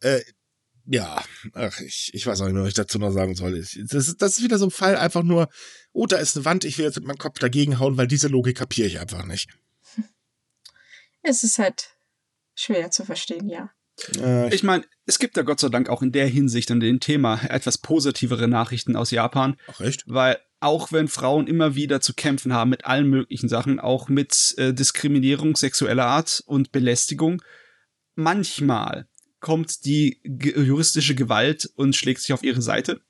[0.00, 0.20] Äh,
[0.86, 1.22] ja,
[1.52, 3.58] ach, ich, ich weiß auch nicht mehr, was ich dazu noch sagen soll.
[3.58, 5.48] Das ist, das ist wieder so ein Fall, einfach nur,
[5.92, 8.28] oh, da ist eine Wand, ich will jetzt mit meinem Kopf dagegen hauen, weil diese
[8.28, 9.48] Logik kapiere ich einfach nicht.
[11.24, 11.90] Es ist halt
[12.56, 13.70] schwer zu verstehen, ja.
[14.18, 16.98] Äh, ich meine, es gibt da Gott sei Dank auch in der Hinsicht an dem
[16.98, 19.56] Thema etwas positivere Nachrichten aus Japan.
[19.68, 20.02] Ach echt?
[20.06, 24.54] Weil auch wenn Frauen immer wieder zu kämpfen haben mit allen möglichen Sachen, auch mit
[24.58, 27.42] äh, Diskriminierung sexueller Art und Belästigung,
[28.14, 29.06] manchmal
[29.42, 33.02] kommt die juristische Gewalt und schlägt sich auf ihre Seite.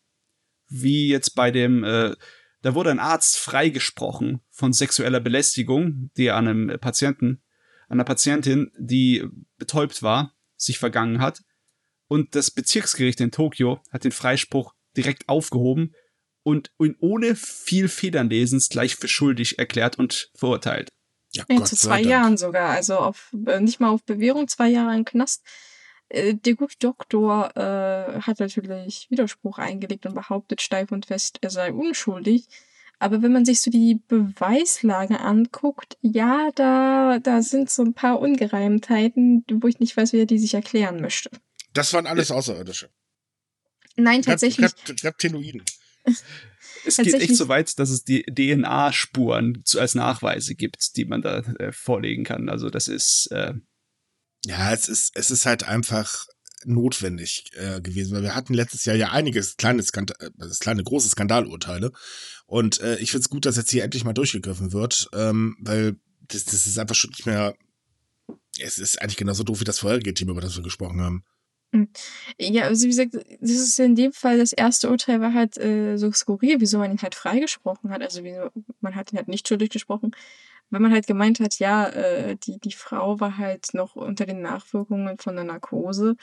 [0.68, 2.16] Wie jetzt bei dem, äh,
[2.62, 7.42] da wurde ein Arzt freigesprochen von sexueller Belästigung, die an einem Patienten,
[7.88, 9.24] einer Patientin, die
[9.58, 11.42] betäubt war, sich vergangen hat.
[12.08, 15.94] Und das Bezirksgericht in Tokio hat den Freispruch direkt aufgehoben
[16.42, 20.88] und ihn ohne viel Federnlesens gleich für schuldig erklärt und verurteilt.
[21.32, 22.70] Ja, ja zu zwei Jahren sogar.
[22.70, 25.42] Also auf, äh, nicht mal auf Bewährung, zwei Jahre im Knast.
[26.12, 31.48] Äh, der gute Doktor äh, hat natürlich Widerspruch eingelegt und behauptet steif und fest, er
[31.48, 32.46] sei unschuldig.
[32.98, 38.20] Aber wenn man sich so die Beweislage anguckt, ja, da, da sind so ein paar
[38.20, 41.30] Ungereimtheiten, wo ich nicht weiß, wie er die sich erklären möchte.
[41.72, 42.90] Das waren alles Außerirdische.
[43.96, 44.70] Nein, tatsächlich.
[44.88, 45.62] Rep Reptiloiden.
[46.84, 51.38] Es geht echt so weit, dass es die DNA-Spuren als Nachweise gibt, die man da
[51.38, 52.48] äh, vorlegen kann.
[52.48, 53.54] Also das ist äh,
[54.44, 56.26] ja, es ist, es ist halt einfach
[56.64, 61.08] notwendig äh, gewesen, weil wir hatten letztes Jahr ja einiges kleine, Skandal, äh, kleine große
[61.08, 61.92] Skandalurteile
[62.46, 65.96] und äh, ich finde es gut, dass jetzt hier endlich mal durchgegriffen wird, ähm, weil
[66.28, 67.54] das, das ist einfach schon nicht mehr,
[68.60, 71.24] es ist eigentlich genauso doof wie das vorherige Team, über das wir gesprochen haben.
[71.72, 71.88] Hm.
[72.38, 75.96] Ja, also wie gesagt, das ist in dem Fall das erste Urteil war halt äh,
[75.96, 78.02] so skurril, wieso man ihn halt freigesprochen hat.
[78.02, 80.14] Also wieso, man hat ihn halt nicht schuldig gesprochen
[80.72, 84.40] wenn man halt gemeint hat, ja, äh, die, die Frau war halt noch unter den
[84.40, 86.16] Nachwirkungen von der Narkose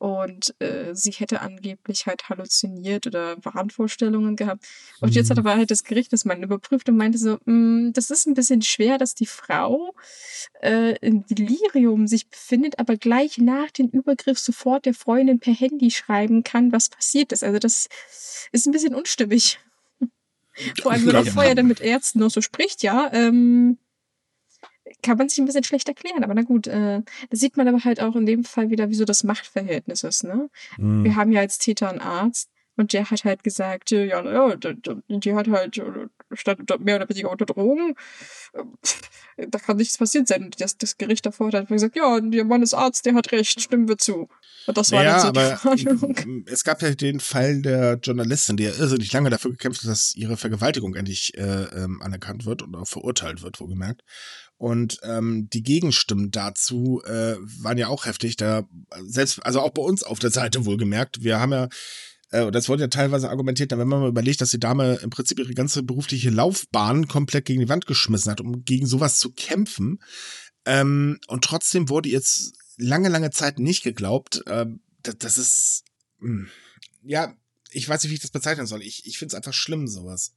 [0.00, 4.64] und äh, sie hätte angeblich halt halluziniert oder Wahnvorstellungen gehabt.
[5.00, 5.46] Und jetzt hat mhm.
[5.46, 8.62] aber halt das Gericht das mal überprüft und meinte so, mm, das ist ein bisschen
[8.62, 9.94] schwer, dass die Frau
[10.62, 15.90] äh, im Delirium sich befindet, aber gleich nach dem Übergriff sofort der Freundin per Handy
[15.90, 17.44] schreiben kann, was passiert ist.
[17.44, 17.90] Also das
[18.52, 19.58] ist ein bisschen unstimmig.
[20.80, 23.76] Vor allem, wenn man vorher dann mit Ärzten noch so spricht, ja, ähm,
[25.02, 26.24] kann man sich ein bisschen schlecht erklären.
[26.24, 29.04] Aber na gut, äh, da sieht man aber halt auch in dem Fall wieder, wieso
[29.04, 30.24] das Machtverhältnis ist.
[30.24, 30.50] Ne?
[30.78, 31.04] Mhm.
[31.04, 35.34] Wir haben ja als Täter einen Arzt und der hat halt gesagt, ja, naja, die,
[35.34, 37.94] hat halt, äh, stand mehr oder weniger unter Drogen.
[39.36, 40.44] Da kann nichts passiert sein.
[40.44, 43.60] Und das, das Gericht davor hat gesagt, ja, der Mann ist Arzt, der hat recht,
[43.60, 44.28] stimmen wir zu.
[44.66, 46.44] Und das war ja, dann so die Warnung.
[46.46, 50.14] es gab ja den Fall der Journalistin, die ja irrsinnig lange dafür gekämpft hat, dass
[50.14, 54.02] ihre Vergewaltigung endlich äh, ähm, anerkannt wird und auch verurteilt wird, wohlgemerkt.
[54.60, 58.36] Und ähm, die Gegenstimmen dazu äh, waren ja auch heftig.
[58.36, 58.68] Da
[59.06, 61.24] selbst, also auch bei uns auf der Seite wohlgemerkt.
[61.24, 61.68] Wir haben ja
[62.28, 65.38] äh, das wurde ja teilweise argumentiert, wenn man mal überlegt, dass die Dame im Prinzip
[65.38, 69.98] ihre ganze berufliche Laufbahn komplett gegen die Wand geschmissen hat, um gegen sowas zu kämpfen.
[70.66, 74.42] Ähm, und trotzdem wurde jetzt lange, lange Zeit nicht geglaubt.
[74.46, 75.84] Ähm, das, das ist,
[76.18, 76.48] mh, hm,
[77.02, 77.34] ja,
[77.70, 78.82] ich weiß nicht, wie ich das bezeichnen soll.
[78.82, 80.34] Ich, ich finde es einfach schlimm, sowas.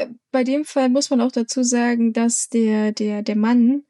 [0.00, 3.84] Äh, bei dem Fall muss man auch dazu sagen, dass der, der, der Mann,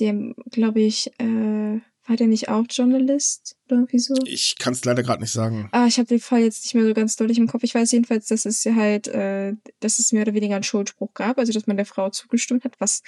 [0.00, 0.14] der,
[0.50, 4.14] glaube ich, äh, war der nicht auch Journalist oder wieso?
[4.24, 5.68] Ich kann es leider gerade nicht sagen.
[5.72, 7.64] Ah, ich habe den Fall jetzt nicht mehr so ganz deutlich im Kopf.
[7.64, 11.38] Ich weiß jedenfalls, dass es halt, äh, dass es mehr oder weniger einen Schuldspruch gab,
[11.38, 13.02] also dass man der Frau zugestimmt hat, was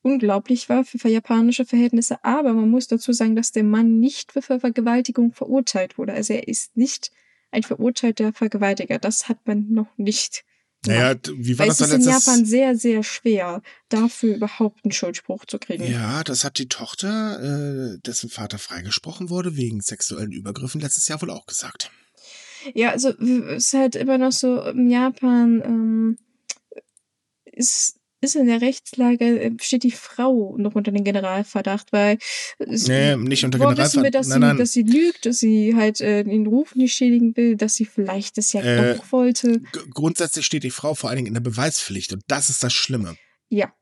[0.00, 2.24] unglaublich war für japanische Verhältnisse.
[2.24, 6.14] Aber man muss dazu sagen, dass der Mann nicht für Vergewaltigung verurteilt wurde.
[6.14, 7.10] Also er ist nicht
[7.50, 8.98] ein verurteilter Vergewaltiger.
[8.98, 10.44] Das hat man noch nicht
[10.86, 14.92] naja, wie war Weil das es ist in Japan sehr, sehr schwer, dafür überhaupt einen
[14.92, 15.84] Schuldspruch zu kriegen.
[15.84, 21.20] Ja, das hat die Tochter, äh, dessen Vater freigesprochen wurde, wegen sexuellen Übergriffen, letztes Jahr
[21.20, 21.90] wohl auch gesagt.
[22.74, 26.18] Ja, also es ist halt immer noch so, in Japan ähm,
[27.44, 32.18] ist ist in der Rechtslage, äh, steht die Frau noch unter den Generalverdacht, weil
[32.58, 33.78] nee, nicht unter Generalverdacht.
[33.78, 34.56] wissen wir, dass, nein, nein.
[34.56, 37.84] Sie, dass sie lügt, dass sie halt äh, den Ruf nicht schädigen will, dass sie
[37.84, 39.60] vielleicht das ja äh, doch wollte.
[39.92, 43.16] Grundsätzlich steht die Frau vor allen Dingen in der Beweispflicht und das ist das Schlimme.
[43.50, 43.72] Ja,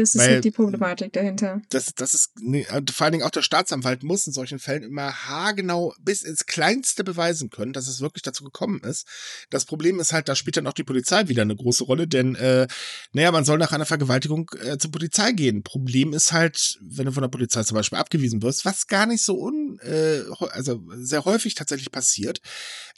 [0.00, 1.60] das ist Weil, halt die Problematik dahinter.
[1.68, 5.12] Das, das ist, nee, vor allen Dingen auch der Staatsanwalt muss in solchen Fällen immer
[5.12, 9.06] haargenau bis ins Kleinste beweisen können, dass es wirklich dazu gekommen ist.
[9.50, 12.34] Das Problem ist halt, da spielt dann auch die Polizei wieder eine große Rolle, denn,
[12.34, 12.66] äh,
[13.12, 15.62] naja, man soll nach einer Vergewaltigung äh, zur Polizei gehen.
[15.62, 19.22] Problem ist halt, wenn du von der Polizei zum Beispiel abgewiesen wirst, was gar nicht
[19.22, 22.40] so un, äh, also sehr häufig tatsächlich passiert,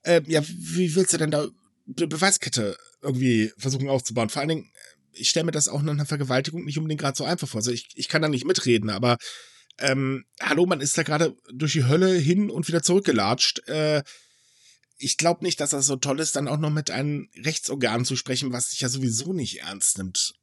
[0.05, 1.49] äh, ja, wie willst du denn da
[1.97, 4.29] eine Beweiskette irgendwie versuchen aufzubauen?
[4.29, 4.71] Vor allen Dingen,
[5.13, 7.59] ich stelle mir das auch nach einer Vergewaltigung nicht unbedingt gerade so einfach vor.
[7.59, 9.19] Also ich, ich kann da nicht mitreden, aber
[9.79, 13.67] ähm, hallo, man ist da gerade durch die Hölle hin und wieder zurückgelatscht.
[13.69, 14.03] Äh,
[14.99, 18.17] ich glaube nicht, dass das so toll ist, dann auch noch mit einem Rechtsorgan zu
[18.17, 20.35] sprechen, was sich ja sowieso nicht ernst nimmt.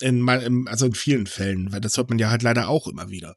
[0.00, 0.28] In,
[0.68, 3.36] also in vielen Fällen, weil das hört man ja halt leider auch immer wieder.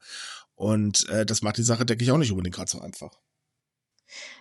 [0.55, 3.11] Und äh, das macht die Sache, denke ich, auch nicht unbedingt gerade so einfach.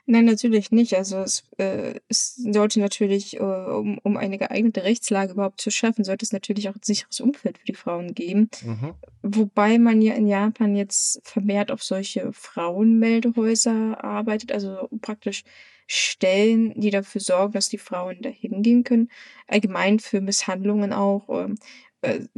[0.07, 0.95] Nein, natürlich nicht.
[0.95, 6.05] Also es, äh, es sollte natürlich, äh, um, um eine geeignete Rechtslage überhaupt zu schaffen,
[6.05, 8.51] sollte es natürlich auch ein sicheres Umfeld für die Frauen geben.
[8.62, 8.95] Mhm.
[9.23, 15.45] Wobei man ja in Japan jetzt vermehrt auf solche Frauenmeldehäuser arbeitet, also praktisch
[15.87, 19.11] Stellen, die dafür sorgen, dass die Frauen da hingehen können.
[19.47, 21.29] Allgemein für Misshandlungen auch.
[21.29, 21.59] Ähm, äh,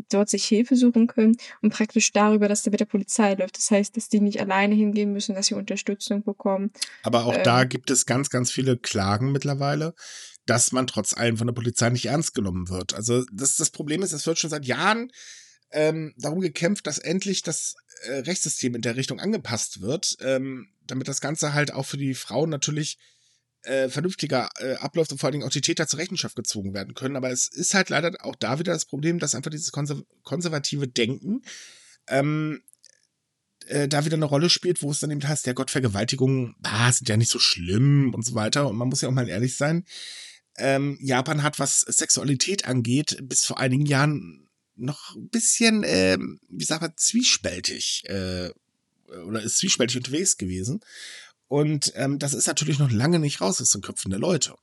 [0.09, 3.59] dort sich Hilfe suchen können und praktisch darüber, dass der mit der Polizei läuft.
[3.59, 6.71] Das heißt, dass die nicht alleine hingehen müssen, dass sie Unterstützung bekommen.
[7.03, 9.95] Aber auch ähm, da gibt es ganz, ganz viele Klagen mittlerweile,
[10.47, 12.95] dass man trotz allem von der Polizei nicht ernst genommen wird.
[12.95, 15.11] Also das, das Problem ist, es wird schon seit Jahren
[15.73, 21.09] ähm, darum gekämpft, dass endlich das äh, Rechtssystem in der Richtung angepasst wird, ähm, damit
[21.09, 22.99] das Ganze halt auch für die Frauen natürlich
[23.67, 26.95] äh, vernünftiger äh, abläuft und vor allen Dingen auch die Täter zur Rechenschaft gezogen werden
[26.95, 27.17] können.
[27.17, 30.89] Aber es ist halt leider auch da wieder das Problem, dass einfach dieses konser konservative
[30.89, 31.43] Denken
[32.09, 32.62] ähm,
[33.67, 36.93] äh, da wieder eine Rolle spielt, wo es dann eben heißt, der Gott, Vergewaltigungen ah,
[36.93, 38.69] sind ja nicht so schlimm und so weiter.
[38.69, 39.85] Und man muss ja auch mal ehrlich sein,
[40.59, 46.64] ähm, Japan hat, was Sexualität angeht, bis vor einigen Jahren noch ein bisschen, ähm, wie
[46.64, 48.51] sagt man, zwiespältig äh,
[49.27, 50.81] oder ist zwiespältig unterwegs gewesen.
[51.49, 54.55] Und ähm, das ist natürlich noch lange nicht raus aus den Köpfen der Leute.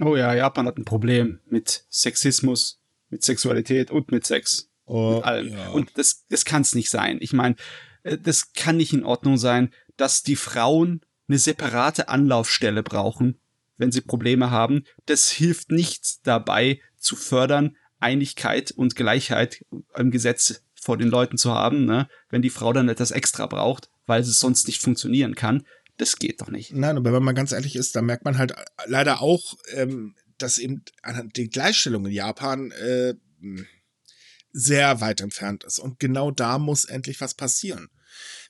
[0.00, 4.68] Oh ja, Japan hat ein Problem mit Sexismus, mit Sexualität und mit Sex.
[4.86, 5.52] Oh, mit allem.
[5.52, 5.68] Ja.
[5.70, 7.18] Und das, das kann es nicht sein.
[7.20, 7.56] Ich meine,
[8.02, 13.38] äh, das kann nicht in Ordnung sein, dass die Frauen eine separate Anlaufstelle brauchen,
[13.76, 14.84] wenn sie Probleme haben.
[15.06, 19.64] Das hilft nicht dabei zu fördern, Einigkeit und Gleichheit
[19.96, 22.08] im Gesetz vor den Leuten zu haben, ne?
[22.30, 25.64] wenn die Frau dann etwas extra braucht, weil es sonst nicht funktionieren kann.
[25.98, 26.72] Das geht doch nicht.
[26.72, 28.54] Nein, aber wenn man ganz ehrlich ist, da merkt man halt
[28.86, 30.84] leider auch, ähm, dass eben
[31.36, 33.14] die Gleichstellung in Japan äh,
[34.52, 35.78] sehr weit entfernt ist.
[35.78, 37.88] Und genau da muss endlich was passieren.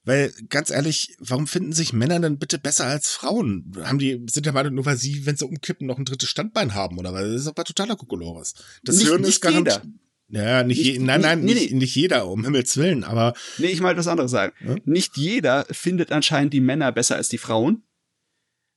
[0.05, 3.73] Weil, ganz ehrlich, warum finden sich Männer denn bitte besser als Frauen?
[3.85, 6.75] Haben die, sind der Meinung, nur weil sie, wenn sie umkippen, noch ein drittes Standbein
[6.75, 7.23] haben, oder was?
[7.23, 8.55] Das ist aber totaler Kokolores.
[8.83, 9.87] Das nicht, Hören ist garantiert.
[10.33, 13.35] Ja, nicht, nicht je, nein, nein, nicht, nicht, nicht, jeder, um Himmels Willen, aber.
[13.59, 14.55] Nee, ich mal was anderes sagen.
[14.67, 14.77] Ja?
[14.87, 17.83] Nicht jeder findet anscheinend die Männer besser als die Frauen.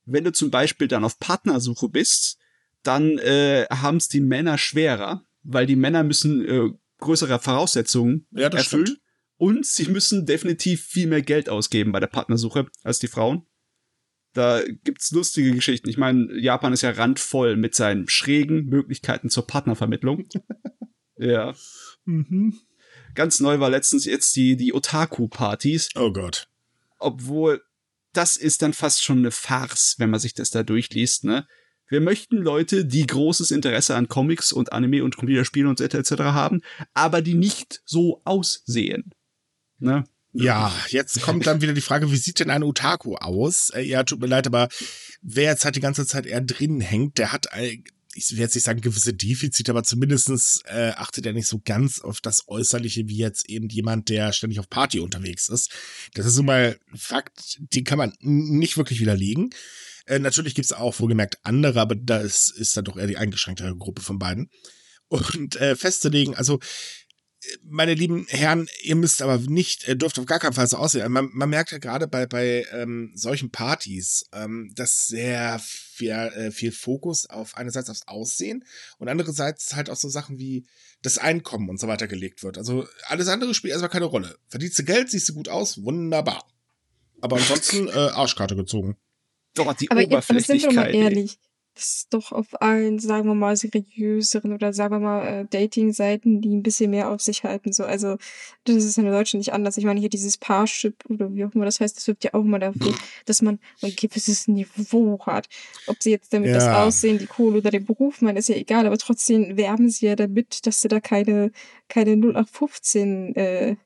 [0.04, 2.36] Wenn du zum Beispiel dann auf Partnersuche bist,
[2.82, 8.48] dann äh, haben es die Männer schwerer, weil die Männer müssen äh, größere Voraussetzungen ja,
[8.48, 8.86] erfüllen.
[8.86, 9.00] Stimmt.
[9.38, 13.46] Und sie müssen definitiv viel mehr Geld ausgeben bei der Partnersuche als die Frauen.
[14.34, 15.88] Da gibt's lustige Geschichten.
[15.88, 20.28] Ich meine, Japan ist ja randvoll mit seinen schrägen Möglichkeiten zur Partnervermittlung.
[21.16, 21.54] ja.
[22.04, 22.58] Mhm.
[23.14, 25.90] Ganz neu war letztens jetzt die, die Otaku-Partys.
[25.96, 26.48] Oh Gott.
[26.98, 27.62] Obwohl,
[28.12, 31.46] das ist dann fast schon eine Farce, wenn man sich das da durchliest, ne?
[31.88, 36.10] Wir möchten Leute, die großes Interesse an Comics und Anime und Computerspielen und etc.
[36.22, 36.62] haben,
[36.94, 39.12] aber die nicht so aussehen.
[39.78, 40.04] Ne?
[40.32, 43.70] Ja, jetzt kommt dann wieder die Frage, wie sieht denn ein Otaku aus?
[43.70, 44.68] Äh, ja, tut mir leid, aber
[45.22, 47.46] wer jetzt halt die ganze Zeit eher drin hängt, der hat,
[48.16, 52.00] ich will jetzt nicht sagen gewisse Defizite, aber zumindestens äh, achtet er nicht so ganz
[52.00, 55.70] auf das Äußerliche wie jetzt eben jemand, der ständig auf Party unterwegs ist.
[56.14, 59.50] Das ist nun mal Fakt, den kann man nicht wirklich widerlegen.
[60.06, 63.76] Äh, natürlich gibt's auch wohlgemerkt andere, aber da ist, ist dann doch eher die eingeschränktere
[63.76, 64.50] Gruppe von beiden.
[65.08, 66.58] Und äh, festzulegen, also
[67.62, 71.10] meine lieben Herren, ihr müsst aber nicht, äh, dürft auf gar keinen Fall so aussehen.
[71.10, 76.50] Man, man merkt ja gerade bei, bei ähm, solchen Partys, ähm, dass sehr viel, äh,
[76.50, 78.64] viel Fokus auf einerseits aufs Aussehen
[78.98, 80.66] und andererseits halt auch so Sachen wie
[81.02, 82.58] das Einkommen und so weiter gelegt wird.
[82.58, 84.36] Also alles andere spielt erstmal keine Rolle.
[84.48, 86.46] Verdienst du Geld, siehst du gut aus, wunderbar.
[87.20, 88.96] Aber ansonsten äh, Arschkarte gezogen.
[89.54, 90.62] Doch, die aber Oberflächlichkeit.
[90.62, 91.38] Jetzt, aber sind wir mal ehrlich
[91.78, 96.56] ist doch auf allen, sagen wir mal, seriöseren oder sagen wir mal äh, Dating-Seiten, die
[96.56, 97.72] ein bisschen mehr auf sich halten.
[97.72, 98.16] So, also
[98.64, 99.76] das ist in Deutschland nicht anders.
[99.76, 102.40] Ich meine, hier dieses Parship oder wie auch immer das heißt, das wirbt ja auch
[102.40, 102.94] immer dafür,
[103.26, 105.48] dass man ein gewisses Niveau hat.
[105.86, 106.54] Ob sie jetzt damit ja.
[106.54, 110.06] das Aussehen, die Kohle oder den Beruf meinen, ist ja egal, aber trotzdem werben sie
[110.06, 111.52] ja damit, dass du da keine,
[111.88, 113.76] keine 0815 äh,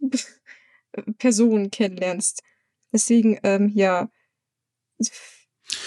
[1.18, 2.42] Personen kennenlernst.
[2.92, 4.08] Deswegen, ähm, ja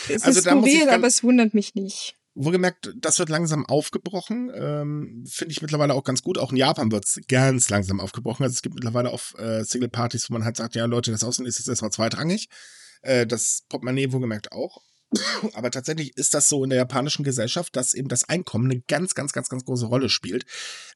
[0.10, 2.16] es also ist skurril, aber es wundert mich nicht.
[2.34, 4.52] Wohlgemerkt, das wird langsam aufgebrochen.
[4.56, 6.38] Ähm, Finde ich mittlerweile auch ganz gut.
[6.38, 8.44] Auch in Japan wird es ganz langsam aufgebrochen.
[8.44, 11.46] Also es gibt mittlerweile auch äh, Single-Partys, wo man halt sagt, ja Leute, das Aussehen
[11.46, 12.48] ist jetzt erstmal zweitrangig.
[13.02, 14.82] Äh, das Portemonnaie wohlgemerkt auch.
[15.54, 19.16] Aber tatsächlich ist das so in der japanischen Gesellschaft, dass eben das Einkommen eine ganz,
[19.16, 20.46] ganz, ganz, ganz große Rolle spielt.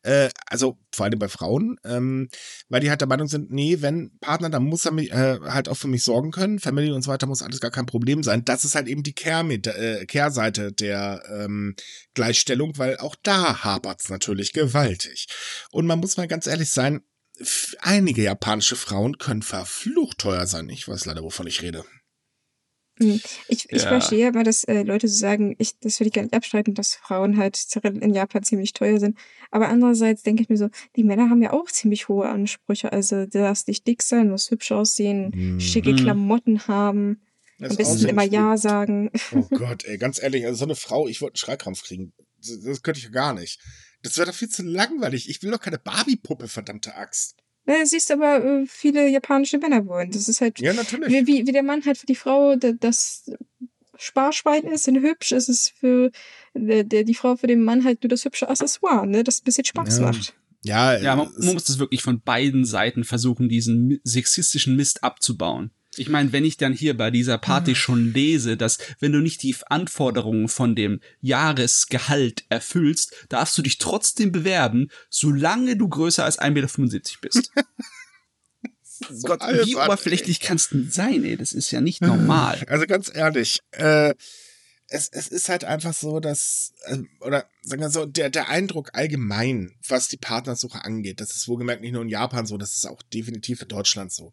[0.03, 2.30] Äh, also vor allem bei Frauen, ähm,
[2.70, 5.68] weil die halt der Meinung sind, nee, wenn Partner, dann muss er mich, äh, halt
[5.70, 6.59] auch für mich sorgen können.
[6.59, 8.45] Family und so weiter muss alles gar kein Problem sein.
[8.45, 11.76] Das ist halt eben die äh, Kehrseite der ähm,
[12.13, 15.28] Gleichstellung, weil auch da hapert's natürlich gewaltig.
[15.72, 17.01] Und man muss mal ganz ehrlich sein,
[17.80, 20.70] einige japanische Frauen können verflucht teuer sein.
[20.70, 21.84] Ich weiß leider, wovon ich rede.
[22.98, 23.20] Hm.
[23.50, 23.88] Ich, ich ja.
[23.89, 26.96] verstehe aber, dass äh, Leute so sagen, ich, das will ich gar nicht abstreiten, dass
[26.96, 29.18] Frauen halt in Japan ziemlich teuer sind.
[29.52, 32.93] Aber andererseits denke ich mir so, die Männer haben ja auch ziemlich hohe Ansprüche.
[32.93, 35.60] Also du darfst nicht dick sein, musst hübsch aussehen, mhm.
[35.60, 37.22] schicke Klamotten haben.
[37.60, 39.12] Das am besten immer Ja sagen.
[39.34, 42.14] Oh Gott, ey, ganz ehrlich, also so eine Frau, ich wollte einen Schreikrampf kriegen.
[42.38, 43.60] Das, das könnte ich ja gar nicht.
[44.04, 45.30] Das wäre doch viel zu langweilig.
[45.30, 47.36] Ich will doch keine Barbie-Puppe, verdammte Axt.
[47.68, 50.11] Ja, siehst aber äh, viele japanische Männer wollen.
[50.11, 51.09] Das ist halt ja, natürlich.
[51.09, 53.32] Wie, wie, wie der Mann halt für die Frau das
[53.97, 56.11] Sparschwein ist und hübsch ist es für
[56.53, 59.45] der, der, die Frau für den Mann halt nur das hübsche Accessoire, ne, das ein
[59.45, 60.05] bisschen Spaß ja.
[60.05, 60.36] macht.
[60.63, 65.72] Ja, ja man, man muss das wirklich von beiden Seiten versuchen, diesen sexistischen Mist abzubauen.
[65.98, 67.76] Ich meine, wenn ich dann hier bei dieser Party ah.
[67.76, 73.78] schon lese, dass wenn du nicht die Anforderungen von dem Jahresgehalt erfüllst, darfst du dich
[73.78, 77.52] trotzdem bewerben, solange du größer als 1,75 Meter bist.
[79.10, 81.38] so Gott, wie oberflächlich kannst du sein, ey?
[81.38, 82.64] Das ist ja nicht normal.
[82.68, 84.14] Also ganz ehrlich, äh,
[84.88, 88.91] es, es ist halt einfach so, dass, äh, oder sagen wir so, der, der Eindruck
[88.93, 92.86] allgemein, was die Partnersuche angeht, das ist wohlgemerkt nicht nur in Japan so, das ist
[92.86, 94.31] auch definitiv in Deutschland so,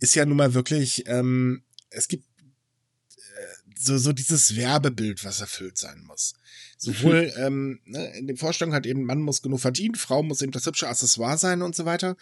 [0.00, 5.78] ist ja nun mal wirklich, ähm, es gibt äh, so, so dieses Werbebild, was erfüllt
[5.78, 6.34] sein muss.
[6.76, 7.42] Sowohl mhm.
[7.42, 10.66] ähm, ne, in den Vorstellungen hat eben, Mann muss genug verdienen, Frau muss eben das
[10.66, 12.16] hübsche Accessoire sein und so weiter.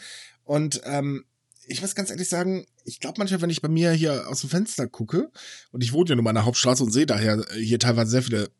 [0.44, 1.26] Und ähm,
[1.66, 4.50] ich muss ganz ehrlich sagen, ich glaube manchmal, wenn ich bei mir hier aus dem
[4.50, 5.30] Fenster gucke,
[5.72, 8.22] und ich wohne ja nun mal in der Hauptstraße und sehe daher hier teilweise sehr
[8.22, 8.50] viele,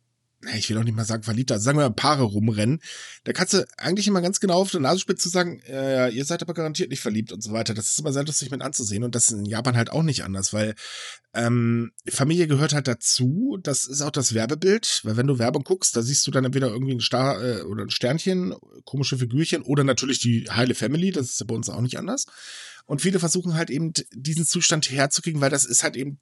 [0.55, 2.81] ich will auch nicht mal sagen verliebte, also sagen wir mal Paare rumrennen,
[3.25, 6.55] da kannst du eigentlich immer ganz genau auf der Nasenspitze sagen, äh, ihr seid aber
[6.55, 7.75] garantiert nicht verliebt und so weiter.
[7.75, 9.05] Das ist immer sehr lustig mit anzusehen.
[9.05, 10.75] Und das ist in Japan halt auch nicht anders, weil
[11.35, 15.97] ähm, Familie gehört halt dazu, das ist auch das Werbebild, weil wenn du Werbung guckst,
[15.97, 19.85] da siehst du dann entweder irgendwie ein Star äh, oder ein Sternchen, komische Figürchen oder
[19.85, 22.27] natürlich die heile Family, das ist ja bei uns auch nicht anders.
[22.87, 26.19] Und viele versuchen halt eben diesen Zustand herzukriegen, weil das ist halt eben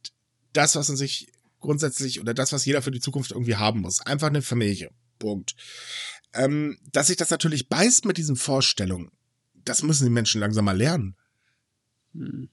[0.52, 1.28] das, was man sich
[1.64, 4.00] grundsätzlich oder das, was jeder für die Zukunft irgendwie haben muss.
[4.00, 4.90] Einfach eine Familie.
[5.18, 5.54] Punkt.
[6.34, 9.10] Ähm, dass sich das natürlich beißt mit diesen Vorstellungen,
[9.54, 11.16] das müssen die Menschen langsam mal lernen.
[12.12, 12.50] Hm.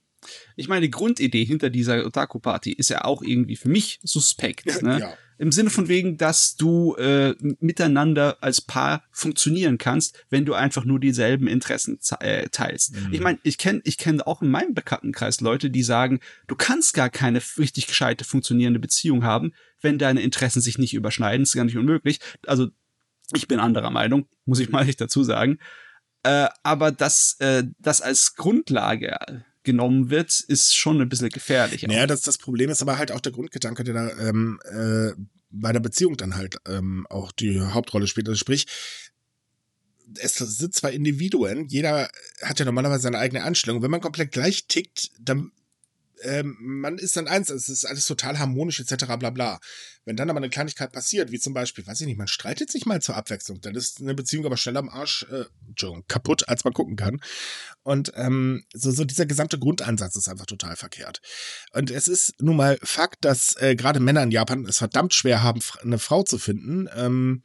[0.56, 4.82] Ich meine, die Grundidee hinter dieser Otaku-Party ist ja auch irgendwie für mich suspekt.
[4.82, 5.00] Ne?
[5.00, 5.14] Ja.
[5.38, 10.84] Im Sinne von wegen, dass du äh, miteinander als Paar funktionieren kannst, wenn du einfach
[10.84, 12.94] nur dieselben Interessen äh, teilst.
[12.94, 13.12] Mhm.
[13.12, 16.94] Ich meine, ich kenne ich kenn auch in meinem Bekanntenkreis Leute, die sagen, du kannst
[16.94, 21.42] gar keine richtig gescheite funktionierende Beziehung haben, wenn deine Interessen sich nicht überschneiden.
[21.42, 22.20] Das ist gar nicht unmöglich.
[22.46, 22.68] Also
[23.34, 25.58] ich bin anderer Meinung, muss ich mal nicht dazu sagen.
[26.22, 31.82] Äh, aber das, äh, das als Grundlage genommen wird, ist schon ein bisschen gefährlich.
[31.82, 35.12] Naja, das, das Problem ist aber halt auch der Grundgedanke, der da ähm, äh,
[35.50, 38.28] bei der Beziehung dann halt ähm, auch die Hauptrolle spielt.
[38.28, 38.66] Also sprich,
[40.18, 42.10] es sind zwei Individuen, jeder
[42.42, 43.82] hat ja normalerweise seine eigene Anstellung.
[43.82, 45.52] Wenn man komplett gleich tickt, dann
[46.22, 49.04] ähm, man ist dann eins, es ist alles total harmonisch etc.
[49.18, 49.60] bla bla.
[50.04, 52.86] Wenn dann aber eine Kleinigkeit passiert, wie zum Beispiel, weiß ich nicht, man streitet sich
[52.86, 56.64] mal zur Abwechslung, dann ist eine Beziehung aber schneller am Arsch, äh, Entschuldigung, kaputt, als
[56.64, 57.20] man gucken kann.
[57.82, 61.20] Und ähm, so, so dieser gesamte Grundansatz ist einfach total verkehrt.
[61.72, 65.42] Und es ist nun mal Fakt, dass äh, gerade Männer in Japan es verdammt schwer
[65.42, 66.88] haben, eine Frau zu finden.
[66.96, 67.42] Ähm,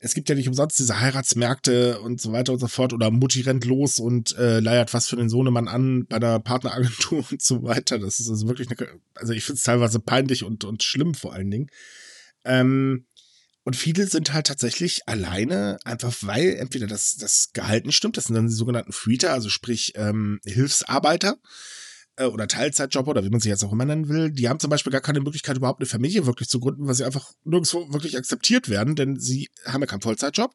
[0.00, 3.40] es gibt ja nicht umsonst diese Heiratsmärkte und so weiter und so fort oder Mutti
[3.40, 7.62] rennt los und äh, leiert was für den Sohnemann an bei der Partneragentur und so
[7.62, 7.98] weiter.
[7.98, 11.32] Das ist also wirklich eine, also ich finde es teilweise peinlich und, und schlimm vor
[11.32, 11.70] allen Dingen.
[12.44, 13.06] Ähm,
[13.64, 18.24] und viele sind halt tatsächlich alleine, einfach weil entweder das, das Gehalt nicht stimmt, das
[18.24, 21.38] sind dann die sogenannten Freeter, also sprich ähm, Hilfsarbeiter
[22.18, 24.70] äh, oder Teilzeitjob oder wie man sie jetzt auch immer nennen will, die haben zum
[24.70, 28.16] Beispiel gar keine Möglichkeit, überhaupt eine Familie wirklich zu gründen, weil sie einfach nirgendwo wirklich
[28.16, 30.54] akzeptiert werden, denn sie haben ja keinen Vollzeitjob.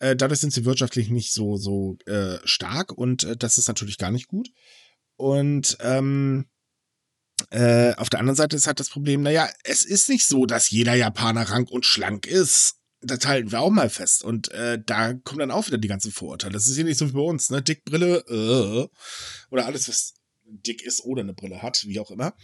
[0.00, 3.98] Äh, dadurch sind sie wirtschaftlich nicht so, so äh, stark und äh, das ist natürlich
[3.98, 4.50] gar nicht gut.
[5.16, 6.46] Und ähm,
[7.50, 10.70] äh, auf der anderen Seite ist halt das Problem, naja, es ist nicht so, dass
[10.70, 12.76] jeder Japaner rank und schlank ist.
[13.00, 14.24] Das halten wir auch mal fest.
[14.24, 16.52] Und äh, da kommen dann auch wieder die ganzen Vorurteile.
[16.52, 17.62] Das ist hier nicht so wie bei uns, ne?
[17.62, 18.88] Dickbrille, äh,
[19.50, 20.14] oder alles, was
[20.48, 22.34] dick ist oder eine Brille hat, wie auch immer.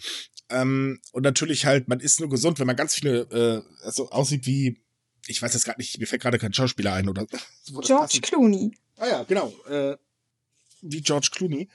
[0.48, 4.46] Ähm, und natürlich halt, man ist nur gesund, wenn man ganz viele, äh, also aussieht
[4.46, 4.82] wie,
[5.26, 7.26] ich weiß jetzt gerade nicht, mir fällt gerade kein Schauspieler ein oder.
[7.82, 8.20] George.
[8.20, 8.76] Clooney.
[8.96, 9.52] Ah ja, genau.
[9.68, 9.96] Äh,
[10.82, 11.68] wie George Clooney.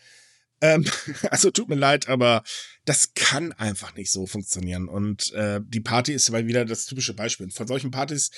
[0.62, 0.86] Ähm,
[1.32, 2.44] also tut mir leid, aber
[2.86, 4.88] das kann einfach nicht so funktionieren.
[4.88, 7.50] Und äh, die Party ist aber wieder das typische Beispiel.
[7.52, 8.32] Von solchen Partys,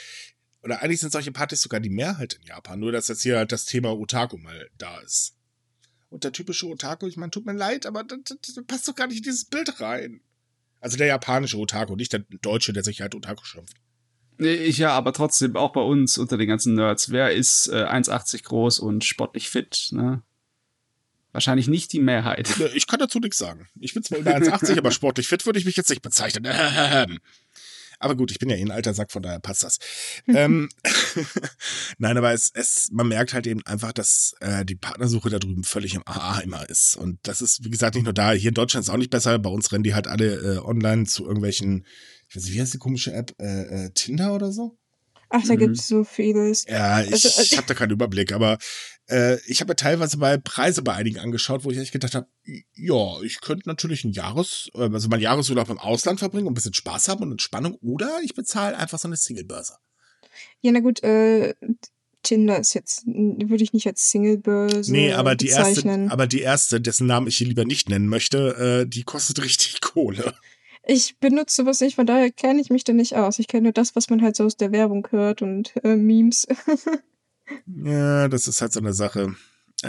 [0.64, 3.52] oder eigentlich sind solche Partys sogar die Mehrheit in Japan, nur dass jetzt hier halt
[3.52, 5.36] das Thema Otaku mal da ist.
[6.12, 9.08] Und der typische Otaku, ich meine, tut mir leid, aber das, das, passt doch gar
[9.08, 10.20] nicht in dieses Bild rein.
[10.82, 13.78] Also der japanische Otaku, nicht der deutsche, der sich halt Otaku schimpft.
[14.38, 17.12] Ich ja, aber trotzdem auch bei uns unter den ganzen Nerds.
[17.12, 19.90] Wer ist äh, 1,80 groß und sportlich fit?
[19.92, 20.22] Ne?
[21.32, 22.54] Wahrscheinlich nicht die Mehrheit.
[22.76, 23.70] Ich kann dazu nichts sagen.
[23.80, 26.46] Ich bin zwar über 1,80, aber sportlich fit würde ich mich jetzt nicht bezeichnen.
[28.02, 29.78] Aber gut, ich bin ja eh ein alter Sack, von daher passt das.
[30.28, 30.70] ähm,
[31.98, 35.64] Nein, aber es, es, man merkt halt eben einfach, dass äh, die Partnersuche da drüben
[35.64, 36.96] völlig im AA immer ist.
[36.96, 38.32] Und das ist, wie gesagt, nicht nur da.
[38.32, 39.38] Hier in Deutschland ist es auch nicht besser.
[39.40, 41.86] Bei uns rennen die halt alle äh, online zu irgendwelchen,
[42.28, 43.34] ich weiß nicht, wie heißt die komische App?
[43.40, 44.78] Äh, äh, Tinder oder so?
[45.34, 45.60] Ach, da mhm.
[45.60, 46.66] gibt es so vieles.
[46.68, 48.58] Ja, ich, also, also, ich habe da keinen Überblick, aber
[49.08, 52.28] äh, ich habe mir teilweise mal Preise bei einigen angeschaut, wo ich echt gedacht habe,
[52.74, 56.56] ja, ich könnte natürlich ein Jahres, äh, also mein Jahresurlaub im Ausland verbringen und ein
[56.56, 59.76] bisschen Spaß haben und Entspannung oder ich bezahle einfach so eine Single-Börse.
[60.62, 61.54] Ja, na gut, äh,
[62.24, 66.02] Tinder ist jetzt, würde ich nicht als Single-Börse Nee, aber die bezeichnen.
[66.04, 69.42] erste, aber die erste, dessen Namen ich hier lieber nicht nennen möchte, äh, die kostet
[69.44, 70.34] richtig Kohle.
[70.88, 73.40] Ich benutze sowas nicht, von daher kenne ich mich da nicht aus.
[73.40, 76.48] Ich kenne nur das, was man halt so aus der Werbung hört und äh, Memes.
[77.68, 79.36] ja, das ist halt so eine Sache.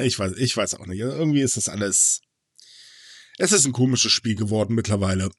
[0.00, 1.00] Ich weiß, ich weiß auch nicht.
[1.00, 2.20] Irgendwie ist das alles.
[3.38, 5.30] Es ist ein komisches Spiel geworden mittlerweile.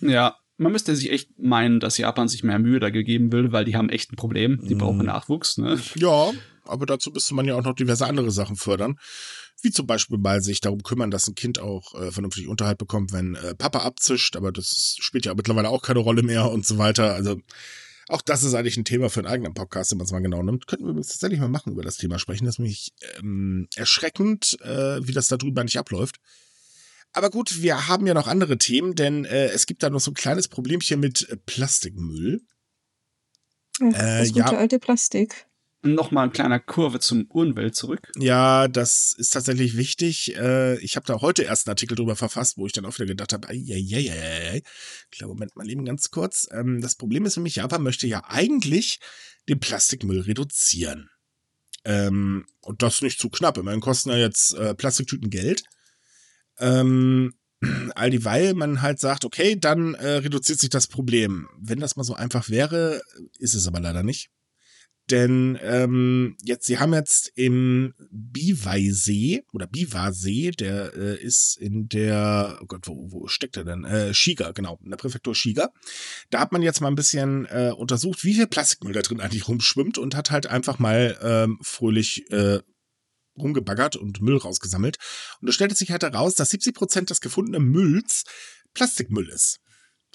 [0.00, 3.64] Ja, man müsste sich echt meinen, dass Japan sich mehr Mühe da gegeben will, weil
[3.64, 4.60] die haben echt ein Problem.
[4.68, 4.78] Die mm.
[4.78, 5.80] brauchen Nachwuchs, ne?
[5.94, 6.32] Ja,
[6.64, 8.98] aber dazu müsste man ja auch noch diverse andere Sachen fördern
[9.62, 13.12] wie zum Beispiel mal sich darum kümmern, dass ein Kind auch äh, vernünftig Unterhalt bekommt,
[13.12, 16.66] wenn äh, Papa abzischt, aber das ist, spielt ja mittlerweile auch keine Rolle mehr und
[16.66, 17.14] so weiter.
[17.14, 17.40] Also
[18.12, 20.42] auch das ist eigentlich ein Thema für einen eigenen Podcast, wenn man es mal genau
[20.42, 20.66] nimmt.
[20.66, 22.44] Könnten wir tatsächlich mal machen, über das Thema sprechen.
[22.44, 26.20] Das ist nämlich ähm, erschreckend, äh, wie das da drüber nicht abläuft.
[27.12, 30.10] Aber gut, wir haben ja noch andere Themen, denn äh, es gibt da noch so
[30.10, 32.42] ein kleines Problemchen mit Plastikmüll.
[33.80, 35.46] Ach, das äh, gute ja, alte Plastik
[35.82, 38.10] nochmal ein kleiner Kurve zum Umwelt zurück.
[38.16, 40.36] Ja, das ist tatsächlich wichtig.
[40.36, 43.06] Äh, ich habe da heute erst einen Artikel drüber verfasst, wo ich dann auch wieder
[43.06, 43.48] gedacht habe,
[45.10, 46.48] klar, Moment mal eben ganz kurz.
[46.52, 49.00] Ähm, das Problem ist nämlich, Japan möchte ja eigentlich
[49.48, 51.10] den Plastikmüll reduzieren.
[51.84, 53.58] Ähm, und das nicht zu knapp.
[53.58, 55.64] Immerhin kosten ja jetzt äh, Plastiktüten Geld.
[56.58, 57.34] Ähm,
[57.94, 61.48] all dieweil man halt sagt, okay, dann äh, reduziert sich das Problem.
[61.58, 63.02] Wenn das mal so einfach wäre,
[63.38, 64.30] ist es aber leider nicht.
[65.12, 72.58] Denn ähm, jetzt, sie haben jetzt im Biwai-See oder Biwa-See, der äh, ist in der,
[72.62, 73.84] oh Gott, wo, wo steckt er denn?
[73.84, 75.68] Äh, Shiga, genau, in der Präfektur Shiga.
[76.30, 79.48] Da hat man jetzt mal ein bisschen äh, untersucht, wie viel Plastikmüll da drin eigentlich
[79.48, 82.60] rumschwimmt und hat halt einfach mal ähm, fröhlich äh,
[83.36, 84.96] rumgebaggert und Müll rausgesammelt.
[85.42, 88.24] Und es stellte sich halt heraus, dass 70 Prozent des gefundenen Mülls
[88.72, 89.60] Plastikmüll ist.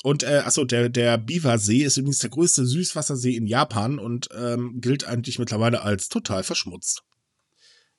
[0.03, 4.79] Und äh, achso, der, der Biwa-See ist übrigens der größte Süßwassersee in Japan und ähm,
[4.79, 7.03] gilt eigentlich mittlerweile als total verschmutzt.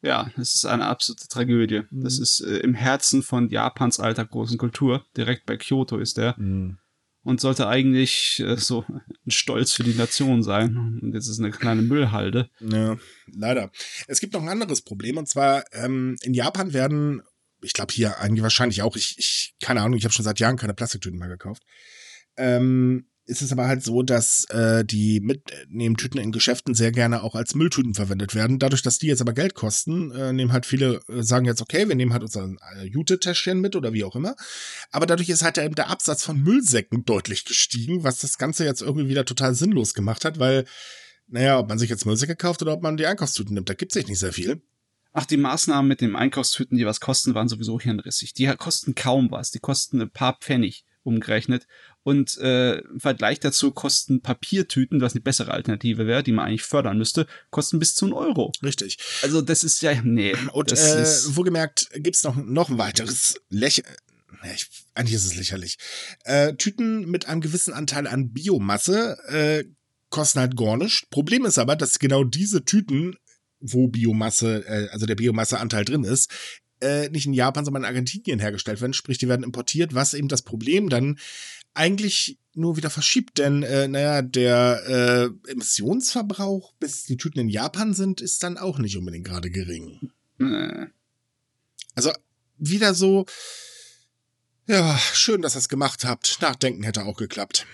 [0.00, 1.82] Ja, es ist eine absolute Tragödie.
[1.90, 2.04] Mhm.
[2.04, 5.04] Das ist äh, im Herzen von Japans alter großen Kultur.
[5.16, 6.36] Direkt bei Kyoto ist der.
[6.38, 6.78] Mhm.
[7.24, 10.98] Und sollte eigentlich äh, so ein Stolz für die Nation sein.
[11.02, 12.48] Und jetzt ist eine kleine Müllhalde.
[12.60, 12.96] Ja,
[13.26, 13.70] leider.
[14.06, 15.16] Es gibt noch ein anderes Problem.
[15.16, 17.22] Und zwar, ähm, in Japan werden
[17.62, 20.56] ich glaube hier eigentlich wahrscheinlich auch, ich, ich keine Ahnung, ich habe schon seit Jahren
[20.56, 21.62] keine Plastiktüten mehr gekauft.
[22.36, 27.34] Ähm, ist es aber halt so, dass äh, die Mitnehmtüten in Geschäften sehr gerne auch
[27.34, 28.58] als Mülltüten verwendet werden.
[28.58, 31.86] Dadurch, dass die jetzt aber Geld kosten, äh, nehmen halt viele, äh, sagen jetzt, okay,
[31.86, 34.34] wir nehmen halt unser äh, Jute-Täschchen mit oder wie auch immer.
[34.90, 38.80] Aber dadurch ist halt der, der Absatz von Müllsäcken deutlich gestiegen, was das Ganze jetzt
[38.80, 40.64] irgendwie wieder total sinnlos gemacht hat, weil,
[41.26, 43.92] naja, ob man sich jetzt Müllsäcke kauft oder ob man die Einkaufstüten nimmt, da gibt
[43.92, 44.62] es sich nicht sehr viel.
[45.12, 48.34] Ach, die Maßnahmen mit den Einkaufstüten, die was kosten, waren sowieso hirnrissig.
[48.34, 49.50] Die kosten kaum was.
[49.50, 51.66] Die kosten ein paar Pfennig umgerechnet.
[52.02, 56.62] Und äh, im Vergleich dazu kosten Papiertüten, was eine bessere Alternative wäre, die man eigentlich
[56.62, 58.52] fördern müsste, kosten bis zu einen Euro.
[58.62, 58.98] Richtig.
[59.22, 60.34] Also das ist ja, nee.
[60.52, 61.04] Und äh,
[61.34, 63.86] wohlgemerkt gibt's noch, noch ein weiteres Lächeln.
[64.54, 65.78] Ich, eigentlich ist es lächerlich.
[66.24, 69.64] Äh, Tüten mit einem gewissen Anteil an Biomasse äh,
[70.10, 71.06] kosten halt gar nichts.
[71.10, 73.16] Problem ist aber, dass genau diese Tüten
[73.60, 76.30] wo Biomasse, äh, also der Biomasseanteil drin ist,
[76.80, 78.92] äh, nicht in Japan, sondern in Argentinien hergestellt werden.
[78.92, 81.18] Sprich, die werden importiert, was eben das Problem dann
[81.74, 83.38] eigentlich nur wieder verschiebt.
[83.38, 88.78] Denn, äh, naja, der äh, Emissionsverbrauch, bis die Tüten in Japan sind, ist dann auch
[88.78, 90.10] nicht unbedingt gerade gering.
[90.38, 90.90] Mhm.
[91.94, 92.12] Also
[92.58, 93.26] wieder so,
[94.66, 96.38] ja, schön, dass ihr es gemacht habt.
[96.40, 97.66] Nachdenken hätte auch geklappt.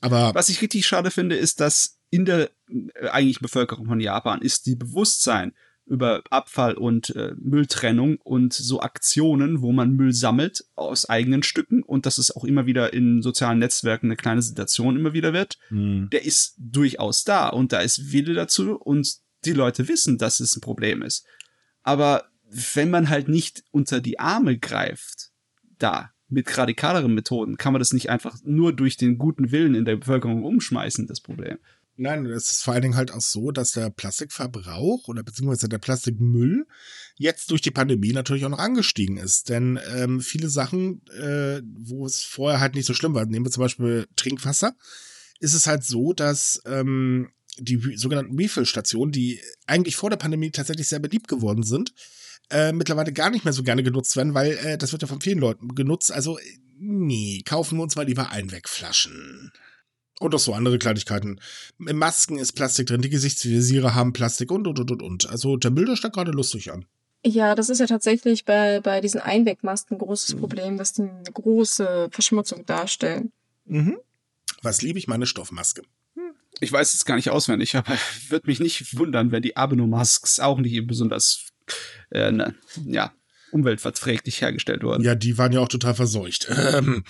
[0.00, 4.42] Aber was ich richtig schade finde, ist, dass in der äh, eigentlichen Bevölkerung von Japan
[4.42, 5.52] ist die Bewusstsein
[5.86, 11.82] über Abfall und äh, Mülltrennung und so Aktionen, wo man Müll sammelt aus eigenen Stücken
[11.82, 15.58] und dass es auch immer wieder in sozialen Netzwerken eine kleine Situation immer wieder wird,
[15.68, 16.08] mhm.
[16.10, 20.56] der ist durchaus da und da ist Wille dazu und die Leute wissen, dass es
[20.56, 21.26] ein Problem ist.
[21.82, 25.30] Aber wenn man halt nicht unter die Arme greift,
[25.78, 29.84] da mit radikaleren Methoden, kann man das nicht einfach nur durch den guten Willen in
[29.84, 31.58] der Bevölkerung umschmeißen, das Problem.
[32.02, 35.76] Nein, es ist vor allen Dingen halt auch so, dass der Plastikverbrauch oder beziehungsweise der
[35.76, 36.66] Plastikmüll
[37.16, 39.50] jetzt durch die Pandemie natürlich auch noch angestiegen ist.
[39.50, 43.52] Denn ähm, viele Sachen, äh, wo es vorher halt nicht so schlimm war, nehmen wir
[43.52, 44.74] zum Beispiel Trinkwasser,
[45.40, 50.88] ist es halt so, dass ähm, die sogenannten Refill-Stationen, die eigentlich vor der Pandemie tatsächlich
[50.88, 51.92] sehr beliebt geworden sind,
[52.48, 55.20] äh, mittlerweile gar nicht mehr so gerne genutzt werden, weil äh, das wird ja von
[55.20, 56.10] vielen Leuten genutzt.
[56.10, 56.38] Also,
[56.78, 59.52] nee, kaufen wir uns mal lieber Einwegflaschen.
[60.20, 61.40] Und auch so andere Kleinigkeiten.
[61.78, 65.30] Im Masken ist Plastik drin, die Gesichtsvisiere haben Plastik und, und, und, und, und.
[65.30, 66.84] Also der Bilder steigt gerade lustig an.
[67.24, 70.40] Ja, das ist ja tatsächlich bei, bei diesen Einwegmasken ein großes mhm.
[70.40, 73.32] Problem, dass die eine große Verschmutzung darstellen.
[73.64, 73.96] Mhm.
[74.60, 75.08] Was liebe ich?
[75.08, 75.82] Meine Stoffmaske.
[76.14, 76.34] Hm.
[76.60, 77.96] Ich weiß es gar nicht auswendig, aber
[78.28, 81.46] würde mich nicht wundern, wenn die Abenomasks auch nicht besonders
[82.10, 82.54] äh, ne,
[82.84, 83.14] ja,
[83.52, 85.02] umweltverträglich hergestellt wurden.
[85.02, 86.46] Ja, die waren ja auch total verseucht.
[86.50, 87.04] Ähm,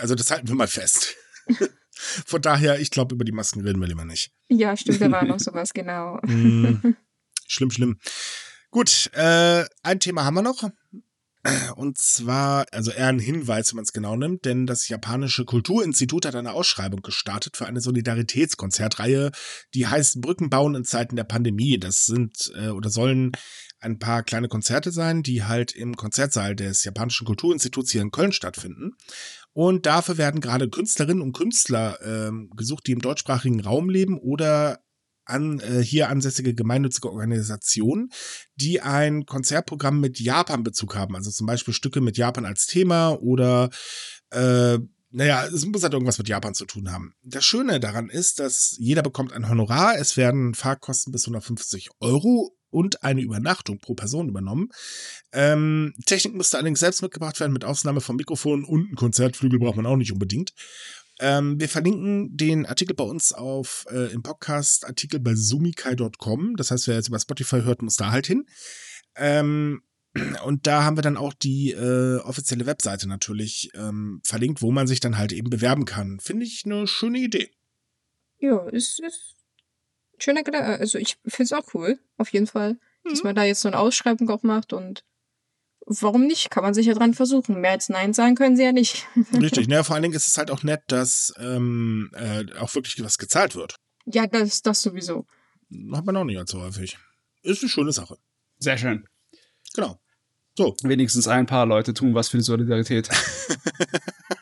[0.00, 1.16] also das halten wir mal fest.
[2.00, 4.32] Von daher, ich glaube, über die Masken reden wir lieber nicht.
[4.48, 6.18] Ja, stimmt, da war noch sowas, genau.
[6.22, 6.94] Mm,
[7.46, 7.98] schlimm, schlimm.
[8.70, 10.70] Gut, äh, ein Thema haben wir noch.
[11.74, 16.26] Und zwar, also eher ein Hinweis, wenn man es genau nimmt, denn das japanische Kulturinstitut
[16.26, 19.30] hat eine Ausschreibung gestartet für eine Solidaritätskonzertreihe,
[19.72, 21.78] die heißt Brücken bauen in Zeiten der Pandemie.
[21.78, 23.32] Das sind äh, oder sollen
[23.80, 28.32] ein paar kleine Konzerte sein, die halt im Konzertsaal des japanischen Kulturinstituts hier in Köln
[28.32, 28.96] stattfinden.
[29.52, 34.80] Und dafür werden gerade Künstlerinnen und Künstler ähm, gesucht, die im deutschsprachigen Raum leben oder
[35.24, 38.10] an äh, hier ansässige gemeinnützige Organisationen,
[38.56, 41.16] die ein Konzertprogramm mit Japan-Bezug haben.
[41.16, 43.70] Also zum Beispiel Stücke mit Japan als Thema oder
[44.30, 44.78] äh,
[45.12, 47.14] naja, es muss halt irgendwas mit Japan zu tun haben.
[47.22, 49.98] Das Schöne daran ist, dass jeder bekommt ein Honorar.
[49.98, 54.68] Es werden Fahrkosten bis 150 Euro und eine Übernachtung pro Person übernommen.
[55.32, 59.76] Ähm, Technik müsste allerdings selbst mitgebracht werden, mit Ausnahme vom Mikrofon und ein Konzertflügel braucht
[59.76, 60.54] man auch nicht unbedingt.
[61.20, 66.56] Ähm, wir verlinken den Artikel bei uns auf äh, im Podcast Artikel bei sumikai.com.
[66.56, 68.46] Das heißt, wer jetzt über Spotify hört, muss da halt hin.
[69.16, 69.82] Ähm,
[70.44, 74.86] und da haben wir dann auch die äh, offizielle Webseite natürlich ähm, verlinkt, wo man
[74.86, 76.18] sich dann halt eben bewerben kann.
[76.20, 77.50] Finde ich eine schöne Idee.
[78.38, 79.36] Ja, ist, ist
[80.20, 80.78] schöner Gedanke.
[80.78, 82.78] Also ich finde es auch cool, auf jeden Fall.
[83.04, 83.10] Mhm.
[83.10, 85.04] Dass man da jetzt so eine Ausschreibung auch macht und
[85.86, 86.50] warum nicht?
[86.50, 87.60] Kann man sich ja dran versuchen.
[87.60, 89.06] Mehr als Nein sagen können sie ja nicht.
[89.40, 93.02] Richtig, naja, vor allen Dingen ist es halt auch nett, dass ähm, äh, auch wirklich
[93.02, 93.76] was gezahlt wird.
[94.06, 95.26] Ja, das, das sowieso.
[95.92, 96.98] Hat man auch nicht allzu häufig.
[97.42, 98.18] Ist eine schöne Sache.
[98.58, 99.06] Sehr schön.
[99.74, 100.00] Genau.
[100.56, 100.76] So.
[100.82, 103.08] Wenigstens ein paar Leute tun was für die Solidarität.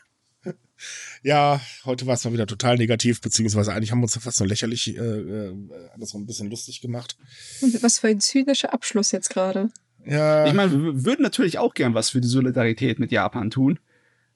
[1.22, 4.44] ja, heute war es mal wieder total negativ, beziehungsweise eigentlich haben wir uns fast so
[4.44, 5.54] lächerlich äh, äh,
[5.94, 7.16] alles so ein bisschen lustig gemacht.
[7.60, 9.70] Und was für ein zynischer Abschluss jetzt gerade.
[10.04, 10.46] Ja.
[10.46, 13.78] Ich meine, wir würden natürlich auch gern was für die Solidarität mit Japan tun.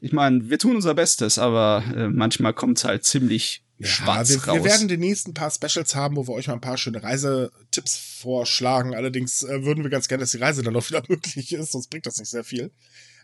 [0.00, 4.30] Ich meine, wir tun unser Bestes, aber äh, manchmal kommt es halt ziemlich ja, schwarz
[4.30, 4.56] wir, raus.
[4.56, 7.96] Wir werden demnächst ein paar Specials haben, wo wir euch mal ein paar schöne Reisetipps
[8.20, 8.94] vorschlagen.
[8.94, 11.88] Allerdings äh, würden wir ganz gerne, dass die Reise dann auch wieder möglich ist, sonst
[11.88, 12.72] bringt das nicht sehr viel.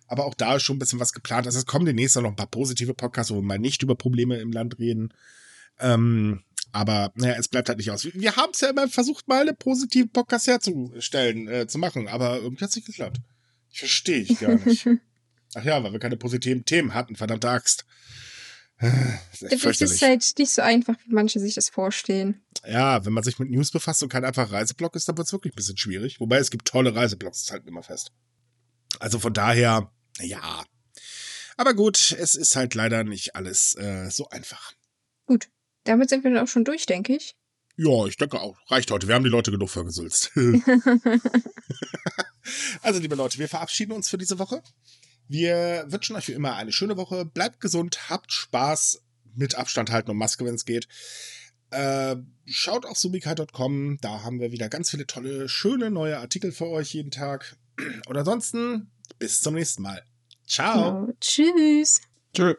[0.08, 1.46] Aber auch da ist schon ein bisschen was geplant.
[1.46, 4.38] Also es kommen demnächst noch ein paar positive Podcasts, wo wir mal nicht über Probleme
[4.38, 5.12] im Land reden.
[5.78, 6.42] Ähm,
[6.72, 8.04] aber naja, es bleibt halt nicht aus.
[8.12, 12.38] Wir haben es ja immer versucht, mal eine positive Podcast herzustellen, äh, zu machen, aber
[12.38, 13.18] irgendwie hat es nicht geklappt.
[13.70, 14.86] Ich verstehe ich gar nicht.
[15.54, 17.86] Ach ja, weil wir keine positiven Themen hatten, verdammte Axt.
[18.80, 22.40] Das ist, das ist halt nicht so einfach, wie manche sich das vorstellen.
[22.66, 25.32] Ja, wenn man sich mit News befasst und kein einfacher Reiseblock ist, dann wird es
[25.32, 26.20] wirklich ein bisschen schwierig.
[26.20, 28.12] Wobei es gibt tolle Reiseblocks, das halten immer fest.
[29.00, 29.90] Also von daher,
[30.20, 30.64] ja.
[31.56, 34.72] Aber gut, es ist halt leider nicht alles äh, so einfach.
[35.26, 35.48] Gut,
[35.84, 37.34] damit sind wir dann auch schon durch, denke ich.
[37.76, 38.56] Ja, ich denke auch.
[38.70, 39.06] Reicht heute.
[39.06, 40.32] Wir haben die Leute genug vergesülzt.
[42.82, 44.62] also, liebe Leute, wir verabschieden uns für diese Woche.
[45.28, 47.24] Wir wünschen euch wie immer eine schöne Woche.
[47.24, 49.02] Bleibt gesund, habt Spaß,
[49.36, 50.88] mit Abstand halten und Maske, wenn es geht.
[51.70, 52.16] Äh,
[52.46, 56.94] schaut auf sumikai.com, da haben wir wieder ganz viele tolle, schöne neue Artikel für euch
[56.94, 57.56] jeden Tag.
[58.06, 60.02] Und ansonsten bis zum nächsten Mal.
[60.46, 61.06] Ciao.
[61.06, 62.00] Ja, tschüss.
[62.34, 62.56] Tschüss.